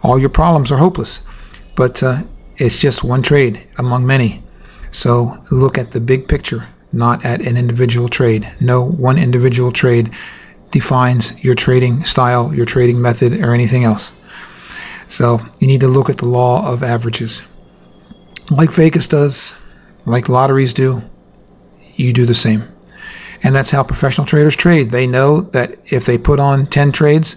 all 0.03 0.19
your 0.19 0.31
problems 0.31 0.71
are 0.71 0.79
hopeless. 0.79 1.21
But 1.75 2.03
uh, 2.03 2.23
it's 2.57 2.81
just 2.81 3.05
one 3.05 3.23
trade 3.23 3.67
among 3.79 4.07
many. 4.07 4.43
So 4.91 5.37
look 5.51 5.77
at 5.77 5.91
the 5.91 6.01
big 6.01 6.29
picture, 6.29 6.69
not 6.93 7.25
at 7.25 7.47
an 7.47 7.57
individual 7.57 8.09
trade. 8.09 8.51
No 8.61 8.83
one 8.83 9.19
individual 9.19 9.73
trade 9.73 10.11
defines 10.71 11.43
your 11.45 11.55
trading 11.55 12.05
style, 12.05 12.55
your 12.55 12.67
trading 12.67 13.01
method, 13.01 13.35
or 13.45 13.53
anything 13.53 13.85
else. 13.85 14.13
So 15.09 15.41
you 15.61 15.67
need 15.67 15.81
to 15.81 15.89
look 15.89 16.09
at 16.09 16.19
the 16.19 16.27
law 16.27 16.67
of 16.67 16.83
averages. 16.83 17.43
Like 18.51 18.71
Vegas 18.73 19.09
does, 19.09 19.59
like 20.05 20.29
lotteries 20.29 20.73
do, 20.73 21.03
you 21.97 22.13
do 22.13 22.25
the 22.25 22.35
same. 22.35 22.65
And 23.43 23.55
that's 23.55 23.71
how 23.71 23.83
professional 23.83 24.27
traders 24.27 24.57
trade. 24.57 24.91
They 24.91 25.07
know 25.07 25.41
that 25.41 25.79
if 25.93 26.07
they 26.07 26.19
put 26.19 26.41
on 26.41 26.67
10 26.67 26.93
trades, 26.93 27.37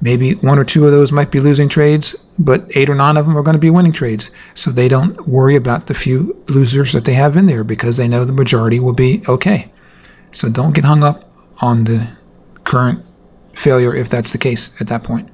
maybe 0.00 0.32
one 0.32 0.58
or 0.58 0.64
two 0.64 0.84
of 0.84 0.92
those 0.92 1.12
might 1.12 1.30
be 1.30 1.40
losing 1.40 1.68
trades, 1.68 2.14
but 2.38 2.64
eight 2.76 2.88
or 2.88 2.94
nine 2.94 3.16
of 3.16 3.26
them 3.26 3.36
are 3.36 3.42
going 3.42 3.54
to 3.54 3.60
be 3.60 3.70
winning 3.70 3.92
trades. 3.92 4.30
So 4.54 4.70
they 4.70 4.88
don't 4.88 5.26
worry 5.26 5.56
about 5.56 5.86
the 5.86 5.94
few 5.94 6.42
losers 6.48 6.92
that 6.92 7.04
they 7.04 7.14
have 7.14 7.36
in 7.36 7.46
there 7.46 7.64
because 7.64 7.96
they 7.96 8.08
know 8.08 8.24
the 8.24 8.32
majority 8.32 8.80
will 8.80 8.92
be 8.92 9.22
okay. 9.28 9.70
So 10.32 10.48
don't 10.48 10.74
get 10.74 10.84
hung 10.84 11.02
up 11.02 11.30
on 11.60 11.84
the 11.84 12.16
current 12.64 13.04
failure 13.54 13.94
if 13.94 14.08
that's 14.08 14.32
the 14.32 14.38
case 14.38 14.78
at 14.80 14.88
that 14.88 15.02
point. 15.02 15.30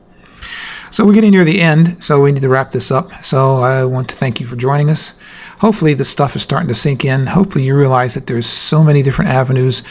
So 0.94 1.04
we're 1.04 1.14
getting 1.14 1.32
near 1.32 1.42
the 1.42 1.60
end, 1.60 2.04
so 2.04 2.20
we 2.20 2.30
need 2.30 2.42
to 2.42 2.48
wrap 2.48 2.70
this 2.70 2.92
up. 2.92 3.24
So 3.24 3.56
I 3.56 3.84
want 3.84 4.08
to 4.10 4.14
thank 4.14 4.38
you 4.38 4.46
for 4.46 4.54
joining 4.54 4.88
us. 4.88 5.18
Hopefully, 5.58 5.92
this 5.92 6.08
stuff 6.08 6.36
is 6.36 6.42
starting 6.44 6.68
to 6.68 6.74
sink 6.74 7.04
in. 7.04 7.26
Hopefully, 7.26 7.64
you 7.64 7.76
realize 7.76 8.14
that 8.14 8.28
there's 8.28 8.46
so 8.46 8.84
many 8.84 9.02
different 9.02 9.32
avenues 9.32 9.82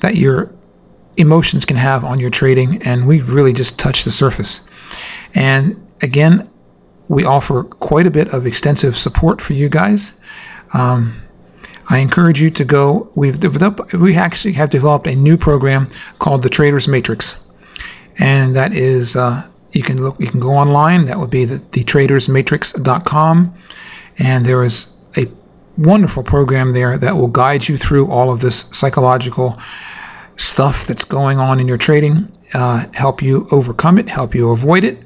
that 0.00 0.16
your 0.16 0.50
emotions 1.18 1.66
can 1.66 1.76
have 1.76 2.02
on 2.02 2.18
your 2.18 2.30
trading, 2.30 2.80
and 2.82 3.06
we've 3.06 3.28
really 3.28 3.52
just 3.52 3.78
touched 3.78 4.06
the 4.06 4.10
surface. 4.10 4.66
And 5.34 5.86
again, 6.00 6.48
we 7.10 7.26
offer 7.26 7.64
quite 7.64 8.06
a 8.06 8.10
bit 8.10 8.32
of 8.32 8.46
extensive 8.46 8.96
support 8.96 9.42
for 9.42 9.52
you 9.52 9.68
guys. 9.68 10.14
Um, 10.72 11.24
I 11.90 11.98
encourage 11.98 12.40
you 12.40 12.48
to 12.52 12.64
go. 12.64 13.12
We've 13.14 13.38
developed, 13.38 13.92
we 13.92 14.16
actually 14.16 14.54
have 14.54 14.70
developed 14.70 15.08
a 15.08 15.14
new 15.14 15.36
program 15.36 15.88
called 16.18 16.42
the 16.42 16.48
Traders 16.48 16.88
Matrix, 16.88 17.38
and 18.18 18.56
that 18.56 18.72
is 18.72 19.14
uh, 19.14 19.46
you 19.72 19.82
can 19.82 20.02
look, 20.02 20.18
you 20.18 20.28
can 20.28 20.40
go 20.40 20.50
online. 20.50 21.04
That 21.06 21.18
would 21.18 21.30
be 21.30 21.44
the, 21.44 21.62
the 21.72 21.84
tradersmatrix.com. 21.84 23.54
And 24.18 24.46
there 24.46 24.64
is 24.64 24.96
a 25.16 25.26
wonderful 25.76 26.22
program 26.22 26.72
there 26.72 26.96
that 26.98 27.16
will 27.16 27.28
guide 27.28 27.68
you 27.68 27.76
through 27.76 28.10
all 28.10 28.32
of 28.32 28.40
this 28.40 28.60
psychological 28.72 29.58
stuff 30.36 30.86
that's 30.86 31.04
going 31.04 31.38
on 31.38 31.60
in 31.60 31.68
your 31.68 31.76
trading, 31.76 32.32
uh, 32.54 32.86
help 32.94 33.20
you 33.22 33.46
overcome 33.52 33.98
it, 33.98 34.08
help 34.08 34.34
you 34.34 34.50
avoid 34.50 34.84
it. 34.84 35.04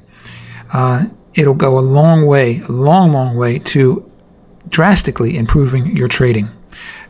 Uh, 0.73 1.07
it'll 1.35 1.55
go 1.55 1.77
a 1.77 1.81
long 1.81 2.25
way, 2.25 2.61
a 2.69 2.71
long, 2.71 3.11
long 3.11 3.35
way 3.35 3.59
to 3.59 4.09
drastically 4.69 5.35
improving 5.37 5.93
your 5.95 6.07
trading. 6.07 6.47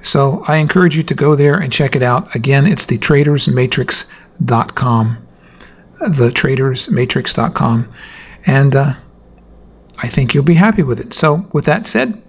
So 0.02 0.44
I 0.48 0.58
encourage 0.58 0.98
you 0.98 1.04
to 1.04 1.14
go 1.14 1.36
there 1.36 1.56
and 1.56 1.72
check 1.72 1.96
it 1.96 2.04
out. 2.04 2.36
Again, 2.36 2.66
it's 2.66 2.86
the 2.86 2.98
tradersmatrix.com 2.98 5.23
thetradersmatrix.com. 6.00 7.90
And 8.46 8.76
uh, 8.76 8.94
I 10.02 10.08
think 10.08 10.34
you'll 10.34 10.44
be 10.44 10.56
happy 10.56 10.84
with 10.84 11.00
it. 11.00 11.14
So, 11.14 11.48
with 11.54 11.66
that 11.66 11.88
said, 11.88 12.22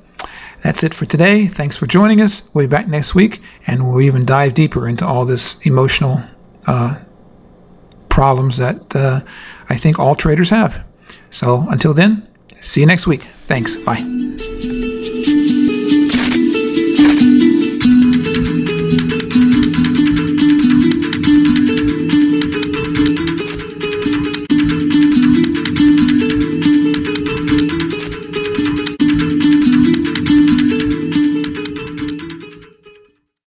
that's 0.62 0.82
it 0.82 0.94
for 0.94 1.06
today. 1.06 1.46
Thanks 1.46 1.76
for 1.76 1.86
joining 1.86 2.20
us. 2.20 2.48
We'll 2.54 2.66
be 2.66 2.70
back 2.70 2.88
next 2.88 3.14
week, 3.14 3.42
and 3.66 3.86
we'll 3.86 4.00
even 4.00 4.24
dive 4.24 4.54
deeper 4.54 4.88
into 4.88 5.06
all 5.06 5.24
this 5.24 5.64
emotional 5.66 6.22
uh, 6.66 7.00
problems 8.08 8.56
that 8.58 8.94
uh, 8.94 9.20
I 9.68 9.76
think 9.76 9.98
all 9.98 10.14
traders 10.14 10.50
have. 10.50 10.84
So, 11.30 11.66
until 11.68 11.94
then, 11.94 12.26
see 12.60 12.80
you 12.80 12.86
next 12.86 13.06
week. 13.06 13.22
Thanks. 13.22 13.76
Bye. 13.76 14.83